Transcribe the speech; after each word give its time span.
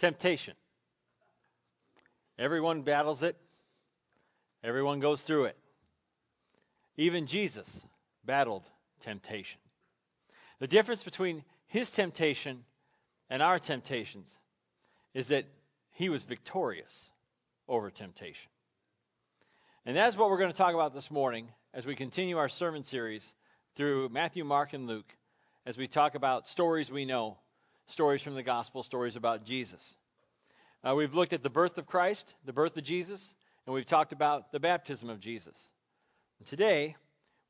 Temptation. 0.00 0.54
Everyone 2.38 2.80
battles 2.80 3.22
it, 3.22 3.36
everyone 4.64 4.98
goes 4.98 5.22
through 5.22 5.44
it. 5.44 5.58
Even 6.96 7.26
Jesus 7.26 7.86
battled 8.24 8.64
temptation. 9.00 9.60
The 10.58 10.66
difference 10.66 11.02
between 11.02 11.44
his 11.66 11.90
temptation 11.90 12.64
and 13.28 13.42
our 13.42 13.58
temptations 13.58 14.34
is 15.12 15.28
that 15.28 15.44
he 15.92 16.08
was 16.08 16.24
victorious 16.24 17.10
over 17.68 17.90
temptation. 17.90 18.50
And 19.84 19.94
that's 19.94 20.16
what 20.16 20.30
we're 20.30 20.38
going 20.38 20.50
to 20.50 20.56
talk 20.56 20.72
about 20.72 20.94
this 20.94 21.10
morning 21.10 21.46
as 21.74 21.84
we 21.84 21.94
continue 21.94 22.38
our 22.38 22.48
sermon 22.48 22.84
series 22.84 23.34
through 23.74 24.08
Matthew, 24.08 24.44
Mark, 24.44 24.72
and 24.72 24.86
Luke 24.86 25.14
as 25.66 25.76
we 25.76 25.88
talk 25.88 26.14
about 26.14 26.46
stories 26.46 26.90
we 26.90 27.04
know, 27.04 27.36
stories 27.90 28.22
from 28.22 28.34
the 28.34 28.42
gospel, 28.42 28.82
stories 28.82 29.16
about 29.16 29.44
Jesus. 29.44 29.96
Uh, 30.82 30.94
we've 30.94 31.14
looked 31.14 31.32
at 31.32 31.42
the 31.42 31.50
birth 31.50 31.76
of 31.76 31.86
Christ, 31.86 32.34
the 32.44 32.52
birth 32.52 32.76
of 32.76 32.84
Jesus, 32.84 33.34
and 33.66 33.74
we've 33.74 33.84
talked 33.84 34.12
about 34.12 34.52
the 34.52 34.60
baptism 34.60 35.10
of 35.10 35.20
Jesus. 35.20 35.70
And 36.38 36.46
today, 36.46 36.96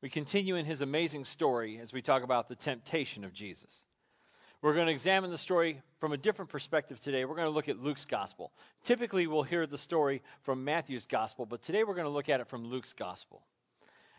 we 0.01 0.09
continue 0.09 0.55
in 0.55 0.65
his 0.65 0.81
amazing 0.81 1.25
story 1.25 1.79
as 1.81 1.93
we 1.93 2.01
talk 2.01 2.23
about 2.23 2.49
the 2.49 2.55
temptation 2.55 3.23
of 3.23 3.33
Jesus. 3.33 3.85
We're 4.61 4.73
going 4.73 4.87
to 4.87 4.91
examine 4.91 5.31
the 5.31 5.37
story 5.37 5.81
from 5.99 6.11
a 6.11 6.17
different 6.17 6.49
perspective 6.49 6.99
today. 6.99 7.23
We're 7.25 7.35
going 7.35 7.47
to 7.47 7.53
look 7.53 7.69
at 7.69 7.79
Luke's 7.79 8.05
gospel. 8.05 8.51
Typically, 8.83 9.27
we'll 9.27 9.43
hear 9.43 9.65
the 9.65 9.77
story 9.77 10.21
from 10.43 10.65
Matthew's 10.65 11.05
gospel, 11.05 11.45
but 11.45 11.61
today 11.61 11.83
we're 11.83 11.95
going 11.95 12.05
to 12.05 12.11
look 12.11 12.29
at 12.29 12.39
it 12.39 12.47
from 12.47 12.65
Luke's 12.65 12.93
gospel. 12.93 13.41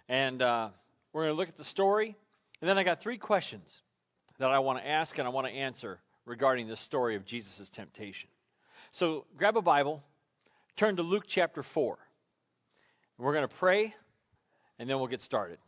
And 0.08 0.40
uh, 0.40 0.70
we're 1.12 1.24
going 1.24 1.34
to 1.34 1.38
look 1.38 1.48
at 1.48 1.56
the 1.56 1.64
story, 1.64 2.16
and 2.60 2.68
then 2.68 2.78
I 2.78 2.84
got 2.84 3.00
three 3.00 3.18
questions 3.18 3.82
that 4.38 4.50
I 4.50 4.60
want 4.60 4.78
to 4.78 4.88
ask 4.88 5.18
and 5.18 5.26
I 5.26 5.30
want 5.30 5.46
to 5.46 5.52
answer 5.52 6.00
regarding 6.24 6.68
this 6.68 6.80
story 6.80 7.16
of 7.16 7.24
Jesus' 7.24 7.68
temptation. 7.68 8.28
So 8.92 9.26
grab 9.36 9.56
a 9.56 9.62
Bible, 9.62 10.02
turn 10.76 10.96
to 10.96 11.02
Luke 11.02 11.24
chapter 11.26 11.62
4. 11.62 11.98
We're 13.18 13.32
going 13.32 13.48
to 13.48 13.54
pray, 13.54 13.94
and 14.78 14.88
then 14.88 14.98
we'll 14.98 15.06
get 15.06 15.20
started. 15.20 15.58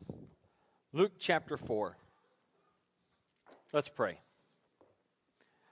Luke 0.93 1.13
chapter 1.19 1.57
4. 1.57 1.97
Let's 3.73 3.89
pray. 3.89 4.19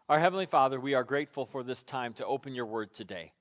Our 0.09 0.19
Heavenly 0.19 0.47
Father, 0.47 0.81
we 0.81 0.95
are 0.95 1.05
grateful 1.05 1.47
for 1.47 1.63
this 1.63 1.83
time 1.83 2.13
to 2.15 2.27
open 2.27 2.55
your 2.55 2.67
word 2.67 2.93
today. 2.93 3.33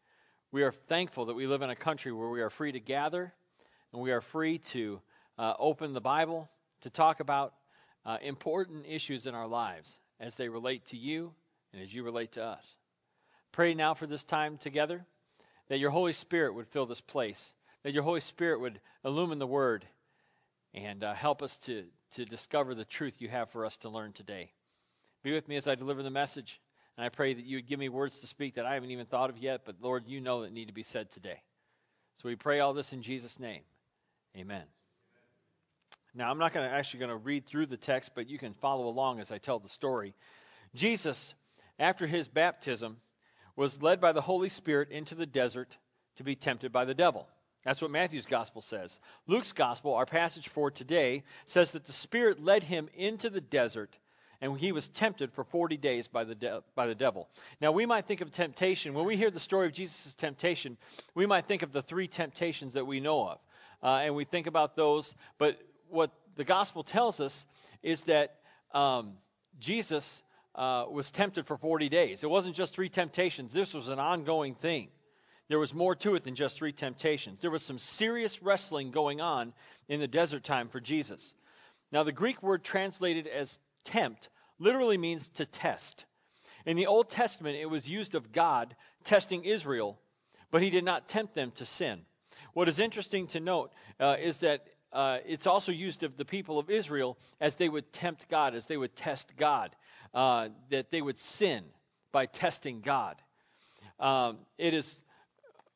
We 0.51 0.63
are 0.63 0.71
thankful 0.71 1.25
that 1.25 1.33
we 1.33 1.47
live 1.47 1.61
in 1.61 1.69
a 1.69 1.75
country 1.75 2.11
where 2.11 2.29
we 2.29 2.41
are 2.41 2.49
free 2.49 2.71
to 2.71 2.79
gather 2.79 3.33
and 3.91 4.01
we 4.01 4.11
are 4.11 4.21
free 4.21 4.57
to 4.57 5.01
uh, 5.37 5.53
open 5.57 5.93
the 5.93 6.01
Bible 6.01 6.49
to 6.81 6.89
talk 6.89 7.19
about 7.19 7.53
uh, 8.05 8.17
important 8.21 8.85
issues 8.87 9.27
in 9.27 9.35
our 9.35 9.47
lives 9.47 9.99
as 10.21 10.35
they 10.35 10.47
relate 10.47 10.85
to 10.85 10.97
you 10.97 11.33
and 11.73 11.81
as 11.81 11.93
you 11.93 12.03
relate 12.03 12.33
to 12.33 12.43
us. 12.43 12.75
Pray 13.51 13.73
now 13.73 13.93
for 13.93 14.07
this 14.07 14.23
time 14.23 14.57
together 14.57 15.03
that 15.67 15.79
your 15.79 15.89
Holy 15.89 16.13
Spirit 16.13 16.53
would 16.53 16.67
fill 16.67 16.85
this 16.85 17.01
place, 17.01 17.53
that 17.83 17.93
your 17.93 18.03
Holy 18.03 18.21
Spirit 18.21 18.61
would 18.61 18.79
illumine 19.03 19.39
the 19.39 19.47
Word 19.47 19.85
and 20.73 21.03
uh, 21.03 21.13
help 21.13 21.41
us 21.41 21.57
to, 21.57 21.83
to 22.11 22.23
discover 22.23 22.75
the 22.75 22.85
truth 22.85 23.19
you 23.19 23.27
have 23.27 23.49
for 23.49 23.65
us 23.65 23.75
to 23.77 23.89
learn 23.89 24.13
today. 24.13 24.51
Be 25.23 25.33
with 25.33 25.47
me 25.47 25.57
as 25.57 25.67
I 25.67 25.75
deliver 25.75 26.03
the 26.03 26.09
message, 26.09 26.61
and 26.97 27.05
I 27.05 27.09
pray 27.09 27.33
that 27.33 27.45
you 27.45 27.57
would 27.57 27.67
give 27.67 27.79
me 27.79 27.89
words 27.89 28.19
to 28.19 28.27
speak 28.27 28.55
that 28.55 28.65
I 28.65 28.75
haven't 28.75 28.91
even 28.91 29.05
thought 29.05 29.29
of 29.29 29.37
yet, 29.37 29.61
but 29.65 29.81
Lord, 29.81 30.03
you 30.07 30.21
know 30.21 30.43
that 30.43 30.53
need 30.53 30.67
to 30.67 30.73
be 30.73 30.83
said 30.83 31.11
today. 31.11 31.41
So 32.21 32.29
we 32.29 32.35
pray 32.35 32.59
all 32.59 32.73
this 32.73 32.93
in 32.93 33.01
Jesus' 33.01 33.39
name. 33.39 33.61
Amen. 34.37 34.63
Now, 36.13 36.29
I'm 36.29 36.37
not 36.37 36.53
going 36.53 36.69
to 36.69 36.75
actually 36.75 36.99
going 36.99 37.09
to 37.09 37.17
read 37.17 37.45
through 37.45 37.67
the 37.67 37.77
text, 37.77 38.11
but 38.15 38.27
you 38.27 38.37
can 38.37 38.53
follow 38.53 38.87
along 38.87 39.19
as 39.19 39.31
I 39.31 39.37
tell 39.37 39.59
the 39.59 39.69
story. 39.69 40.13
Jesus, 40.75 41.33
after 41.79 42.05
his 42.05 42.27
baptism, 42.27 42.97
was 43.55 43.81
led 43.81 44.01
by 44.01 44.11
the 44.11 44.21
Holy 44.21 44.49
Spirit 44.49 44.89
into 44.91 45.15
the 45.15 45.25
desert 45.25 45.75
to 46.17 46.23
be 46.23 46.35
tempted 46.35 46.71
by 46.71 46.85
the 46.85 46.93
devil. 46.93 47.27
That's 47.63 47.81
what 47.81 47.91
Matthew's 47.91 48.25
gospel 48.25 48.61
says. 48.61 48.99
Luke's 49.27 49.53
gospel, 49.53 49.93
our 49.93 50.05
passage 50.05 50.49
for 50.49 50.71
today, 50.71 51.23
says 51.45 51.71
that 51.71 51.85
the 51.85 51.93
Spirit 51.93 52.43
led 52.43 52.63
him 52.63 52.89
into 52.95 53.29
the 53.29 53.41
desert 53.41 53.95
and 54.41 54.57
he 54.57 54.71
was 54.71 54.87
tempted 54.87 55.31
for 55.31 55.43
40 55.43 55.77
days 55.77 56.07
by 56.07 56.23
the, 56.23 56.33
de- 56.33 56.63
by 56.73 56.87
the 56.87 56.95
devil. 56.95 57.29
Now, 57.61 57.71
we 57.71 57.85
might 57.85 58.07
think 58.07 58.21
of 58.21 58.31
temptation, 58.31 58.95
when 58.95 59.05
we 59.05 59.15
hear 59.15 59.29
the 59.29 59.39
story 59.39 59.67
of 59.67 59.73
Jesus' 59.73 60.15
temptation, 60.15 60.77
we 61.13 61.27
might 61.27 61.45
think 61.45 61.61
of 61.61 61.71
the 61.71 61.83
three 61.83 62.07
temptations 62.07 62.73
that 62.73 62.85
we 62.85 62.99
know 62.99 63.27
of. 63.27 63.39
Uh, 63.83 64.01
and 64.03 64.15
we 64.15 64.25
think 64.25 64.47
about 64.47 64.75
those, 64.75 65.13
but 65.37 65.59
what 65.91 66.11
the 66.35 66.43
gospel 66.43 66.83
tells 66.83 67.19
us 67.19 67.45
is 67.83 68.01
that 68.01 68.35
um, 68.73 69.13
Jesus 69.59 70.21
uh, 70.55 70.85
was 70.89 71.11
tempted 71.11 71.45
for 71.45 71.57
40 71.57 71.89
days. 71.89 72.23
It 72.23 72.29
wasn't 72.29 72.55
just 72.55 72.73
three 72.73 72.89
temptations, 72.89 73.53
this 73.53 73.73
was 73.73 73.87
an 73.87 73.99
ongoing 73.99 74.55
thing. 74.55 74.89
There 75.47 75.59
was 75.59 75.73
more 75.73 75.95
to 75.95 76.15
it 76.15 76.23
than 76.23 76.35
just 76.35 76.55
three 76.55 76.71
temptations. 76.71 77.41
There 77.41 77.51
was 77.51 77.63
some 77.63 77.77
serious 77.77 78.41
wrestling 78.41 78.91
going 78.91 79.19
on 79.19 79.51
in 79.89 79.99
the 79.99 80.07
desert 80.07 80.45
time 80.45 80.69
for 80.69 80.79
Jesus. 80.79 81.33
Now, 81.91 82.03
the 82.03 82.13
Greek 82.13 82.41
word 82.41 82.63
translated 82.63 83.27
as 83.27 83.59
tempt 83.83 84.29
literally 84.59 84.97
means 84.97 85.27
to 85.35 85.45
test. 85.45 86.05
In 86.65 86.77
the 86.77 86.87
Old 86.87 87.09
Testament, 87.09 87.57
it 87.57 87.69
was 87.69 87.89
used 87.89 88.15
of 88.15 88.31
God 88.31 88.73
testing 89.03 89.43
Israel, 89.43 89.99
but 90.51 90.61
he 90.61 90.69
did 90.69 90.85
not 90.85 91.09
tempt 91.09 91.35
them 91.35 91.51
to 91.55 91.65
sin. 91.65 91.99
What 92.53 92.69
is 92.69 92.79
interesting 92.79 93.27
to 93.27 93.39
note 93.39 93.71
uh, 93.99 94.15
is 94.21 94.37
that 94.39 94.65
uh, 94.93 95.19
it's 95.25 95.47
also 95.47 95.71
used 95.71 96.03
of 96.03 96.17
the 96.17 96.25
people 96.25 96.59
of 96.59 96.69
Israel 96.69 97.17
as 97.39 97.55
they 97.55 97.69
would 97.69 97.91
tempt 97.93 98.27
God, 98.29 98.55
as 98.55 98.65
they 98.65 98.77
would 98.77 98.95
test 98.95 99.35
God 99.37 99.75
uh, 100.13 100.49
that 100.69 100.91
they 100.91 101.01
would 101.01 101.17
sin 101.17 101.63
by 102.11 102.25
testing 102.25 102.81
God. 102.81 103.15
Um, 103.99 104.39
it 104.57 104.73
is 104.73 105.01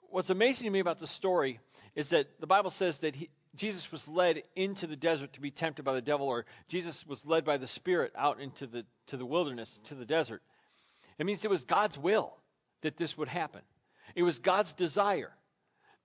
what's 0.09 0.30
amazing 0.30 0.66
to 0.66 0.72
me 0.72 0.80
about 0.80 1.00
the 1.00 1.08
story 1.08 1.59
is 1.96 2.09
that 2.09 2.28
the 2.40 2.48
Bible 2.48 2.72
says 2.72 2.98
that 3.00 3.16
he, 3.16 3.30
Jesus 3.56 3.92
was 3.92 4.06
led 4.08 4.44
into 4.56 4.88
the 4.88 4.98
desert 4.98 5.34
to 5.34 5.42
be 5.42 5.52
tempted 5.52 5.84
by 5.84 5.94
the 5.94 6.02
devil, 6.02 6.28
or 6.28 6.46
Jesus 6.68 7.06
was 7.08 7.26
led 7.26 7.46
by 7.46 7.58
the 7.58 7.68
Spirit 7.68 8.12
out 8.18 8.42
into 8.42 8.68
the 8.68 8.86
to 9.08 9.18
the 9.18 9.26
wilderness, 9.26 9.80
to 9.86 9.96
the 9.96 10.06
desert. 10.06 10.42
It 11.18 11.26
means 11.26 11.46
it 11.46 11.52
was 11.52 11.64
God's 11.64 11.97
will 11.97 12.36
that 12.82 12.97
this 12.97 13.18
would 13.18 13.30
happen. 13.30 13.62
It 14.16 14.24
was 14.24 14.40
God's 14.40 14.74
desire 14.74 15.32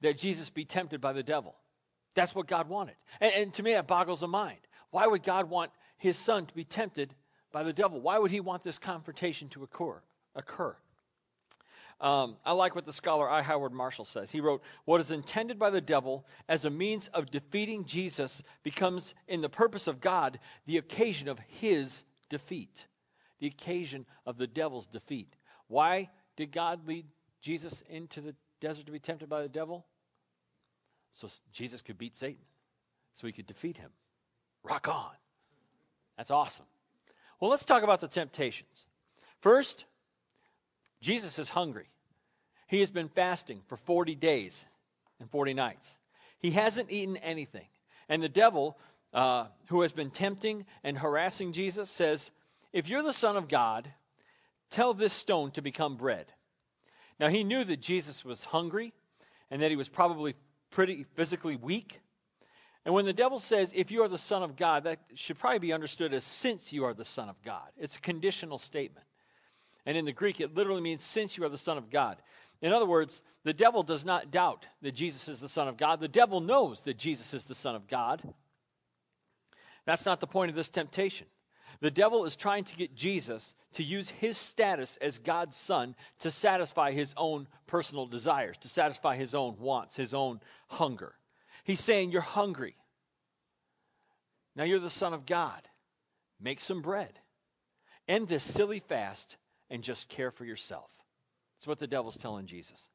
that 0.02 0.18
Jesus 0.18 0.50
be 0.50 0.64
tempted 0.64 1.00
by 1.00 1.12
the 1.12 1.22
devil. 1.22 1.56
That's 2.14 2.34
what 2.34 2.46
God 2.46 2.68
wanted. 2.68 2.96
And, 3.20 3.32
and 3.34 3.54
to 3.54 3.62
me, 3.62 3.72
that 3.72 3.86
boggles 3.86 4.20
the 4.20 4.28
mind. 4.28 4.58
Why 4.90 5.06
would 5.06 5.22
God 5.22 5.48
want 5.48 5.70
his 6.00 6.16
son 6.16 6.46
to 6.46 6.54
be 6.54 6.64
tempted 6.64 7.14
by 7.52 7.62
the 7.62 7.72
devil. 7.72 8.00
Why 8.00 8.18
would 8.18 8.30
he 8.30 8.40
want 8.40 8.62
this 8.62 8.78
confrontation 8.78 9.48
to 9.50 9.62
occur? 9.62 10.00
occur? 10.34 10.76
Um, 12.00 12.36
I 12.46 12.52
like 12.52 12.74
what 12.74 12.86
the 12.86 12.92
scholar 12.92 13.28
I. 13.28 13.42
Howard 13.42 13.72
Marshall 13.72 14.06
says. 14.06 14.30
He 14.30 14.40
wrote, 14.40 14.62
What 14.86 15.00
is 15.00 15.10
intended 15.10 15.58
by 15.58 15.68
the 15.68 15.82
devil 15.82 16.24
as 16.48 16.64
a 16.64 16.70
means 16.70 17.08
of 17.08 17.30
defeating 17.30 17.84
Jesus 17.84 18.42
becomes, 18.62 19.14
in 19.28 19.42
the 19.42 19.50
purpose 19.50 19.86
of 19.86 20.00
God, 20.00 20.40
the 20.66 20.78
occasion 20.78 21.28
of 21.28 21.38
his 21.48 22.04
defeat. 22.30 22.86
The 23.40 23.48
occasion 23.48 24.06
of 24.24 24.38
the 24.38 24.46
devil's 24.46 24.86
defeat. 24.86 25.34
Why 25.66 26.08
did 26.36 26.52
God 26.52 26.86
lead 26.86 27.04
Jesus 27.42 27.82
into 27.90 28.22
the 28.22 28.34
desert 28.60 28.86
to 28.86 28.92
be 28.92 28.98
tempted 28.98 29.28
by 29.28 29.42
the 29.42 29.48
devil? 29.48 29.84
So 31.12 31.28
Jesus 31.52 31.82
could 31.82 31.98
beat 31.98 32.16
Satan, 32.16 32.42
so 33.14 33.26
he 33.26 33.32
could 33.32 33.46
defeat 33.46 33.76
him. 33.76 33.90
Rock 34.62 34.88
on. 34.88 35.12
That's 36.16 36.30
awesome. 36.30 36.66
Well, 37.40 37.50
let's 37.50 37.64
talk 37.64 37.82
about 37.82 38.00
the 38.00 38.08
temptations. 38.08 38.86
First, 39.40 39.84
Jesus 41.00 41.38
is 41.38 41.48
hungry. 41.48 41.88
He 42.68 42.80
has 42.80 42.90
been 42.90 43.08
fasting 43.08 43.62
for 43.68 43.76
40 43.78 44.14
days 44.14 44.64
and 45.18 45.30
40 45.30 45.54
nights. 45.54 45.98
He 46.38 46.50
hasn't 46.50 46.90
eaten 46.90 47.16
anything. 47.16 47.66
And 48.08 48.22
the 48.22 48.28
devil, 48.28 48.78
uh, 49.12 49.46
who 49.68 49.82
has 49.82 49.92
been 49.92 50.10
tempting 50.10 50.66
and 50.84 50.96
harassing 50.96 51.52
Jesus, 51.52 51.90
says, 51.90 52.30
If 52.72 52.88
you're 52.88 53.02
the 53.02 53.12
Son 53.12 53.36
of 53.36 53.48
God, 53.48 53.90
tell 54.70 54.94
this 54.94 55.12
stone 55.12 55.50
to 55.52 55.62
become 55.62 55.96
bread. 55.96 56.26
Now, 57.18 57.28
he 57.28 57.44
knew 57.44 57.64
that 57.64 57.80
Jesus 57.80 58.24
was 58.24 58.44
hungry 58.44 58.92
and 59.50 59.62
that 59.62 59.70
he 59.70 59.76
was 59.76 59.88
probably 59.88 60.34
pretty 60.70 61.04
physically 61.14 61.56
weak. 61.56 62.00
And 62.84 62.94
when 62.94 63.04
the 63.04 63.12
devil 63.12 63.38
says, 63.38 63.72
if 63.74 63.90
you 63.90 64.02
are 64.02 64.08
the 64.08 64.18
Son 64.18 64.42
of 64.42 64.56
God, 64.56 64.84
that 64.84 65.00
should 65.14 65.38
probably 65.38 65.58
be 65.58 65.72
understood 65.72 66.14
as 66.14 66.24
since 66.24 66.72
you 66.72 66.84
are 66.84 66.94
the 66.94 67.04
Son 67.04 67.28
of 67.28 67.36
God. 67.44 67.68
It's 67.76 67.96
a 67.96 68.00
conditional 68.00 68.58
statement. 68.58 69.06
And 69.84 69.96
in 69.96 70.04
the 70.04 70.12
Greek, 70.12 70.40
it 70.40 70.54
literally 70.54 70.80
means 70.80 71.02
since 71.02 71.36
you 71.36 71.44
are 71.44 71.48
the 71.48 71.58
Son 71.58 71.76
of 71.76 71.90
God. 71.90 72.16
In 72.62 72.72
other 72.72 72.86
words, 72.86 73.22
the 73.44 73.52
devil 73.52 73.82
does 73.82 74.04
not 74.04 74.30
doubt 74.30 74.66
that 74.82 74.94
Jesus 74.94 75.28
is 75.28 75.40
the 75.40 75.48
Son 75.48 75.68
of 75.68 75.76
God. 75.76 76.00
The 76.00 76.08
devil 76.08 76.40
knows 76.40 76.82
that 76.82 76.98
Jesus 76.98 77.32
is 77.34 77.44
the 77.44 77.54
Son 77.54 77.74
of 77.74 77.88
God. 77.88 78.22
That's 79.86 80.06
not 80.06 80.20
the 80.20 80.26
point 80.26 80.50
of 80.50 80.56
this 80.56 80.68
temptation. 80.68 81.26
The 81.80 81.90
devil 81.90 82.26
is 82.26 82.36
trying 82.36 82.64
to 82.64 82.76
get 82.76 82.94
Jesus 82.94 83.54
to 83.74 83.82
use 83.82 84.10
his 84.10 84.36
status 84.36 84.98
as 85.00 85.18
God's 85.18 85.56
son 85.56 85.94
to 86.20 86.30
satisfy 86.30 86.92
his 86.92 87.14
own 87.16 87.46
personal 87.66 88.06
desires, 88.06 88.58
to 88.58 88.68
satisfy 88.68 89.16
his 89.16 89.34
own 89.34 89.56
wants, 89.58 89.96
his 89.96 90.12
own 90.12 90.40
hunger. 90.68 91.14
He's 91.64 91.80
saying, 91.80 92.12
You're 92.12 92.20
hungry. 92.20 92.76
Now 94.56 94.64
you're 94.64 94.78
the 94.78 94.90
Son 94.90 95.14
of 95.14 95.24
God. 95.24 95.62
Make 96.38 96.60
some 96.60 96.82
bread. 96.82 97.18
End 98.08 98.28
this 98.28 98.44
silly 98.44 98.80
fast 98.80 99.36
and 99.70 99.82
just 99.82 100.08
care 100.08 100.30
for 100.30 100.44
yourself. 100.44 100.90
That's 101.56 101.66
what 101.66 101.78
the 101.78 101.86
devil's 101.86 102.16
telling 102.16 102.46
Jesus. 102.46 102.88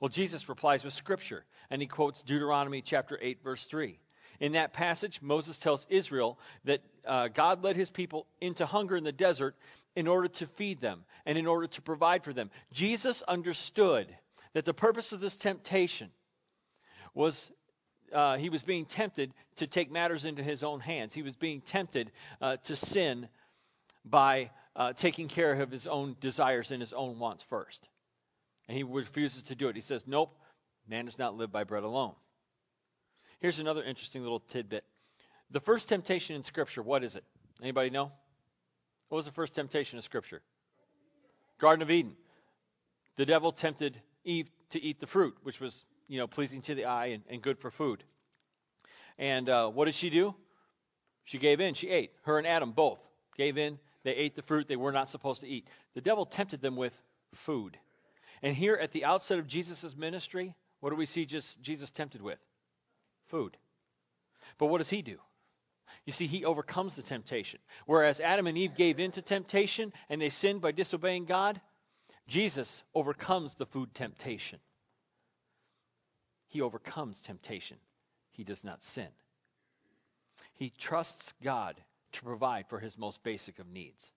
Well, 0.00 0.08
Jesus 0.08 0.48
replies 0.48 0.84
with 0.84 0.92
scripture, 0.92 1.44
and 1.70 1.80
he 1.80 1.88
quotes 1.88 2.22
Deuteronomy 2.22 2.82
chapter 2.82 3.18
8, 3.20 3.42
verse 3.42 3.64
3. 3.64 3.98
In 4.40 4.52
that 4.52 4.72
passage, 4.72 5.22
Moses 5.22 5.58
tells 5.58 5.86
Israel 5.88 6.38
that 6.64 6.80
uh, 7.06 7.28
God 7.28 7.62
led 7.62 7.76
his 7.76 7.90
people 7.90 8.26
into 8.40 8.66
hunger 8.66 8.96
in 8.96 9.04
the 9.04 9.12
desert 9.12 9.54
in 9.96 10.08
order 10.08 10.28
to 10.28 10.46
feed 10.46 10.80
them 10.80 11.04
and 11.24 11.38
in 11.38 11.46
order 11.46 11.66
to 11.66 11.82
provide 11.82 12.24
for 12.24 12.32
them. 12.32 12.50
Jesus 12.72 13.22
understood 13.22 14.06
that 14.54 14.64
the 14.64 14.74
purpose 14.74 15.12
of 15.12 15.20
this 15.20 15.36
temptation 15.36 16.10
was 17.14 17.50
uh, 18.12 18.36
he 18.36 18.48
was 18.48 18.62
being 18.62 18.84
tempted 18.84 19.32
to 19.56 19.66
take 19.66 19.90
matters 19.90 20.24
into 20.24 20.42
his 20.42 20.62
own 20.62 20.80
hands. 20.80 21.12
He 21.12 21.22
was 21.22 21.36
being 21.36 21.60
tempted 21.60 22.12
uh, 22.40 22.56
to 22.64 22.76
sin 22.76 23.28
by 24.04 24.50
uh, 24.76 24.92
taking 24.92 25.28
care 25.28 25.60
of 25.60 25.70
his 25.70 25.86
own 25.86 26.16
desires 26.20 26.70
and 26.70 26.80
his 26.80 26.92
own 26.92 27.18
wants 27.18 27.42
first. 27.44 27.88
And 28.68 28.76
he 28.76 28.82
refuses 28.82 29.42
to 29.44 29.54
do 29.54 29.68
it. 29.68 29.76
He 29.76 29.82
says, 29.82 30.04
Nope, 30.06 30.36
man 30.88 31.06
does 31.06 31.18
not 31.18 31.36
live 31.36 31.50
by 31.50 31.64
bread 31.64 31.82
alone. 31.82 32.14
Here's 33.40 33.58
another 33.58 33.82
interesting 33.82 34.22
little 34.22 34.40
tidbit. 34.40 34.84
The 35.50 35.60
first 35.60 35.88
temptation 35.88 36.36
in 36.36 36.42
Scripture, 36.42 36.82
what 36.82 37.04
is 37.04 37.16
it? 37.16 37.24
Anybody 37.62 37.90
know? 37.90 38.10
What 39.08 39.16
was 39.16 39.26
the 39.26 39.32
first 39.32 39.54
temptation 39.54 39.98
in 39.98 40.02
Scripture? 40.02 40.42
Garden 41.58 41.82
of 41.82 41.90
Eden. 41.90 42.16
The 43.16 43.26
devil 43.26 43.52
tempted 43.52 44.00
Eve 44.24 44.50
to 44.70 44.82
eat 44.82 45.00
the 45.00 45.06
fruit, 45.06 45.36
which 45.42 45.60
was, 45.60 45.84
you 46.08 46.18
know, 46.18 46.26
pleasing 46.26 46.62
to 46.62 46.74
the 46.74 46.86
eye 46.86 47.06
and, 47.06 47.22
and 47.28 47.42
good 47.42 47.58
for 47.58 47.70
food. 47.70 48.02
And 49.18 49.48
uh, 49.48 49.68
what 49.68 49.84
did 49.84 49.94
she 49.94 50.10
do? 50.10 50.34
She 51.24 51.38
gave 51.38 51.60
in. 51.60 51.74
She 51.74 51.88
ate. 51.88 52.10
Her 52.22 52.38
and 52.38 52.46
Adam 52.46 52.72
both 52.72 52.98
gave 53.36 53.56
in. 53.56 53.78
They 54.02 54.14
ate 54.14 54.34
the 54.34 54.42
fruit 54.42 54.66
they 54.66 54.76
were 54.76 54.92
not 54.92 55.08
supposed 55.08 55.40
to 55.40 55.48
eat. 55.48 55.68
The 55.94 56.00
devil 56.00 56.26
tempted 56.26 56.60
them 56.60 56.76
with 56.76 56.92
food. 57.34 57.78
And 58.42 58.54
here 58.54 58.74
at 58.74 58.92
the 58.92 59.04
outset 59.04 59.38
of 59.38 59.46
Jesus' 59.46 59.96
ministry, 59.96 60.54
what 60.80 60.90
do 60.90 60.96
we 60.96 61.06
see 61.06 61.24
just 61.24 61.60
Jesus 61.62 61.90
tempted 61.90 62.20
with? 62.20 62.38
Food. 63.34 63.56
But 64.58 64.66
what 64.66 64.78
does 64.78 64.88
he 64.88 65.02
do? 65.02 65.18
You 66.06 66.12
see, 66.12 66.28
he 66.28 66.44
overcomes 66.44 66.94
the 66.94 67.02
temptation. 67.02 67.58
Whereas 67.84 68.20
Adam 68.20 68.46
and 68.46 68.56
Eve 68.56 68.76
gave 68.76 69.00
in 69.00 69.10
to 69.10 69.22
temptation 69.22 69.92
and 70.08 70.22
they 70.22 70.28
sinned 70.28 70.60
by 70.60 70.70
disobeying 70.70 71.24
God, 71.24 71.60
Jesus 72.28 72.84
overcomes 72.94 73.54
the 73.54 73.66
food 73.66 73.92
temptation. 73.92 74.60
He 76.50 76.60
overcomes 76.60 77.22
temptation. 77.22 77.78
He 78.30 78.44
does 78.44 78.62
not 78.62 78.84
sin. 78.84 79.08
He 80.52 80.70
trusts 80.78 81.34
God 81.42 81.74
to 82.12 82.22
provide 82.22 82.68
for 82.68 82.78
his 82.78 82.96
most 82.96 83.20
basic 83.24 83.58
of 83.58 83.66
needs. 83.66 84.12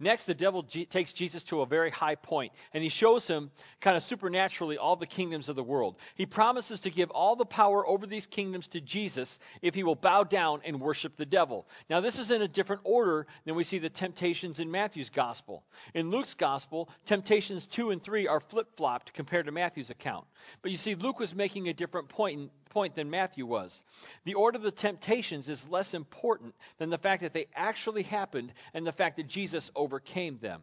Next, 0.00 0.24
the 0.24 0.34
devil 0.34 0.62
takes 0.62 1.12
Jesus 1.12 1.42
to 1.44 1.62
a 1.62 1.66
very 1.66 1.90
high 1.90 2.14
point, 2.14 2.52
and 2.72 2.82
he 2.82 2.88
shows 2.88 3.26
him 3.26 3.50
kind 3.80 3.96
of 3.96 4.02
supernaturally 4.02 4.78
all 4.78 4.94
the 4.94 5.06
kingdoms 5.06 5.48
of 5.48 5.56
the 5.56 5.62
world. 5.64 5.96
He 6.14 6.24
promises 6.24 6.80
to 6.80 6.90
give 6.90 7.10
all 7.10 7.34
the 7.34 7.44
power 7.44 7.86
over 7.86 8.06
these 8.06 8.26
kingdoms 8.26 8.68
to 8.68 8.80
Jesus 8.80 9.40
if 9.60 9.74
he 9.74 9.82
will 9.82 9.96
bow 9.96 10.22
down 10.22 10.60
and 10.64 10.80
worship 10.80 11.16
the 11.16 11.26
devil. 11.26 11.66
Now, 11.90 12.00
this 12.00 12.20
is 12.20 12.30
in 12.30 12.42
a 12.42 12.48
different 12.48 12.82
order 12.84 13.26
than 13.44 13.56
we 13.56 13.64
see 13.64 13.78
the 13.78 13.90
temptations 13.90 14.60
in 14.60 14.70
Matthew's 14.70 15.10
gospel. 15.10 15.64
In 15.94 16.10
Luke's 16.10 16.34
gospel, 16.34 16.88
temptations 17.04 17.66
2 17.66 17.90
and 17.90 18.00
3 18.00 18.28
are 18.28 18.40
flip 18.40 18.68
flopped 18.76 19.12
compared 19.14 19.46
to 19.46 19.52
Matthew's 19.52 19.90
account. 19.90 20.26
But 20.62 20.70
you 20.70 20.76
see, 20.76 20.94
Luke 20.94 21.18
was 21.18 21.34
making 21.34 21.68
a 21.68 21.74
different 21.74 22.08
point 22.08 22.52
point 22.68 22.94
than 22.94 23.10
Matthew 23.10 23.46
was. 23.46 23.82
The 24.24 24.34
order 24.34 24.56
of 24.56 24.62
the 24.62 24.70
temptations 24.70 25.48
is 25.48 25.68
less 25.68 25.94
important 25.94 26.54
than 26.78 26.90
the 26.90 26.98
fact 26.98 27.22
that 27.22 27.32
they 27.32 27.46
actually 27.54 28.02
happened 28.02 28.52
and 28.74 28.86
the 28.86 28.92
fact 28.92 29.16
that 29.16 29.26
Jesus 29.26 29.70
overcame 29.74 30.38
them. 30.38 30.62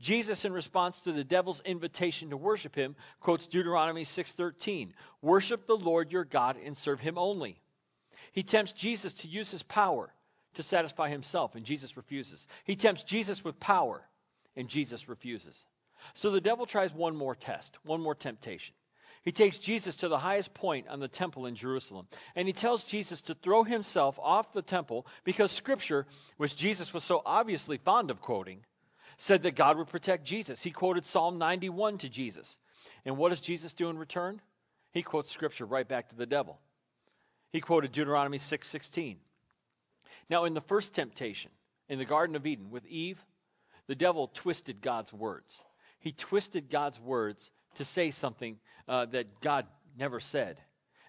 Jesus 0.00 0.44
in 0.44 0.52
response 0.52 1.02
to 1.02 1.12
the 1.12 1.24
devil's 1.24 1.60
invitation 1.60 2.30
to 2.30 2.36
worship 2.36 2.74
him 2.74 2.96
quotes 3.20 3.46
Deuteronomy 3.46 4.04
6:13, 4.04 4.94
"Worship 5.22 5.66
the 5.66 5.76
Lord 5.76 6.10
your 6.10 6.24
God 6.24 6.56
and 6.56 6.76
serve 6.76 7.00
him 7.00 7.16
only." 7.16 7.60
He 8.32 8.42
tempts 8.42 8.72
Jesus 8.72 9.14
to 9.14 9.28
use 9.28 9.50
his 9.50 9.62
power 9.62 10.12
to 10.54 10.62
satisfy 10.62 11.08
himself 11.08 11.54
and 11.54 11.64
Jesus 11.64 11.96
refuses. 11.96 12.46
He 12.64 12.76
tempts 12.76 13.04
Jesus 13.04 13.44
with 13.44 13.60
power 13.60 14.06
and 14.56 14.68
Jesus 14.68 15.08
refuses. 15.08 15.64
So 16.14 16.30
the 16.30 16.40
devil 16.40 16.66
tries 16.66 16.92
one 16.92 17.16
more 17.16 17.34
test, 17.34 17.78
one 17.84 18.00
more 18.00 18.14
temptation. 18.14 18.74
He 19.28 19.32
takes 19.32 19.58
Jesus 19.58 19.96
to 19.96 20.08
the 20.08 20.16
highest 20.16 20.54
point 20.54 20.88
on 20.88 21.00
the 21.00 21.06
temple 21.06 21.44
in 21.44 21.54
Jerusalem. 21.54 22.08
And 22.34 22.48
he 22.48 22.54
tells 22.54 22.82
Jesus 22.82 23.20
to 23.20 23.34
throw 23.34 23.62
himself 23.62 24.18
off 24.18 24.54
the 24.54 24.62
temple 24.62 25.06
because 25.22 25.52
Scripture, 25.52 26.06
which 26.38 26.56
Jesus 26.56 26.94
was 26.94 27.04
so 27.04 27.20
obviously 27.26 27.76
fond 27.76 28.10
of 28.10 28.22
quoting, 28.22 28.64
said 29.18 29.42
that 29.42 29.54
God 29.54 29.76
would 29.76 29.88
protect 29.88 30.24
Jesus. 30.24 30.62
He 30.62 30.70
quoted 30.70 31.04
Psalm 31.04 31.36
91 31.36 31.98
to 31.98 32.08
Jesus. 32.08 32.56
And 33.04 33.18
what 33.18 33.28
does 33.28 33.42
Jesus 33.42 33.74
do 33.74 33.90
in 33.90 33.98
return? 33.98 34.40
He 34.92 35.02
quotes 35.02 35.30
Scripture 35.30 35.66
right 35.66 35.86
back 35.86 36.08
to 36.08 36.16
the 36.16 36.24
devil. 36.24 36.58
He 37.52 37.60
quoted 37.60 37.92
Deuteronomy 37.92 38.38
6:16. 38.38 39.18
now, 40.30 40.44
in 40.46 40.54
the 40.54 40.62
first 40.62 40.94
temptation 40.94 41.50
in 41.90 41.98
the 41.98 42.06
Garden 42.06 42.34
of 42.34 42.46
Eden 42.46 42.70
with 42.70 42.86
Eve, 42.86 43.22
the 43.88 43.94
devil 43.94 44.28
twisted 44.28 44.80
God's 44.80 45.12
words. 45.12 45.62
He 45.98 46.12
twisted 46.12 46.70
God's 46.70 46.98
words 46.98 47.50
to 47.74 47.84
say 47.84 48.10
something 48.10 48.58
uh, 48.88 49.06
that 49.06 49.40
God 49.40 49.66
never 49.98 50.20
said. 50.20 50.60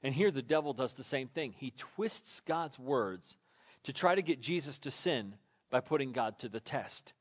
And 0.03 0.13
here 0.13 0.31
the 0.31 0.41
devil 0.41 0.73
does 0.73 0.93
the 0.93 1.03
same 1.03 1.27
thing. 1.27 1.53
He 1.57 1.73
twists 1.95 2.41
God's 2.41 2.79
words 2.79 3.37
to 3.83 3.93
try 3.93 4.15
to 4.15 4.21
get 4.21 4.41
Jesus 4.41 4.77
to 4.79 4.91
sin 4.91 5.33
by 5.69 5.81
putting 5.81 6.11
God 6.11 6.39
to 6.39 6.49
the 6.49 6.59
test. 6.59 7.13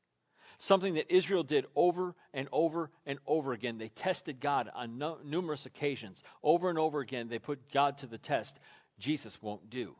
Something 0.57 0.95
that 0.95 1.13
Israel 1.13 1.43
did 1.43 1.65
over 1.75 2.15
and 2.33 2.49
over 2.51 2.89
and 3.05 3.19
over 3.25 3.53
again. 3.53 3.77
They 3.77 3.87
tested 3.89 4.41
God 4.41 4.69
on 4.73 4.97
no, 4.97 5.17
numerous 5.23 5.65
occasions. 5.65 6.21
Over 6.43 6.69
and 6.69 6.77
over 6.77 6.99
again, 6.99 7.29
they 7.29 7.39
put 7.39 7.71
God 7.71 7.99
to 7.99 8.07
the 8.07 8.17
test. 8.17 8.59
Jesus 8.99 9.41
won't 9.41 9.69
do. 9.69 9.95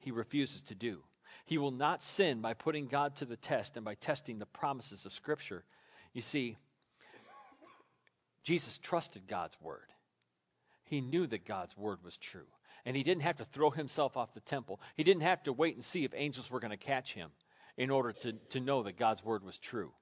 He 0.00 0.10
refuses 0.10 0.62
to 0.62 0.74
do. 0.74 0.98
He 1.44 1.58
will 1.58 1.70
not 1.70 2.02
sin 2.02 2.40
by 2.40 2.54
putting 2.54 2.88
God 2.88 3.16
to 3.16 3.24
the 3.24 3.36
test 3.36 3.76
and 3.76 3.84
by 3.84 3.94
testing 3.94 4.38
the 4.38 4.46
promises 4.46 5.06
of 5.06 5.12
Scripture. 5.12 5.64
You 6.12 6.22
see, 6.22 6.56
Jesus 8.48 8.78
trusted 8.78 9.28
God's 9.28 9.60
word. 9.60 9.92
He 10.84 11.02
knew 11.02 11.26
that 11.26 11.44
God's 11.44 11.76
word 11.76 11.98
was 12.02 12.16
true. 12.16 12.46
And 12.86 12.96
he 12.96 13.02
didn't 13.02 13.24
have 13.24 13.36
to 13.36 13.44
throw 13.44 13.68
himself 13.68 14.16
off 14.16 14.32
the 14.32 14.40
temple. 14.40 14.80
He 14.96 15.04
didn't 15.04 15.24
have 15.24 15.42
to 15.42 15.52
wait 15.52 15.74
and 15.74 15.84
see 15.84 16.02
if 16.02 16.12
angels 16.14 16.50
were 16.50 16.58
going 16.58 16.70
to 16.70 16.78
catch 16.78 17.12
him 17.12 17.28
in 17.76 17.90
order 17.90 18.12
to, 18.12 18.32
to 18.32 18.60
know 18.60 18.84
that 18.84 18.96
God's 18.96 19.22
word 19.22 19.44
was 19.44 19.58
true. 19.58 19.92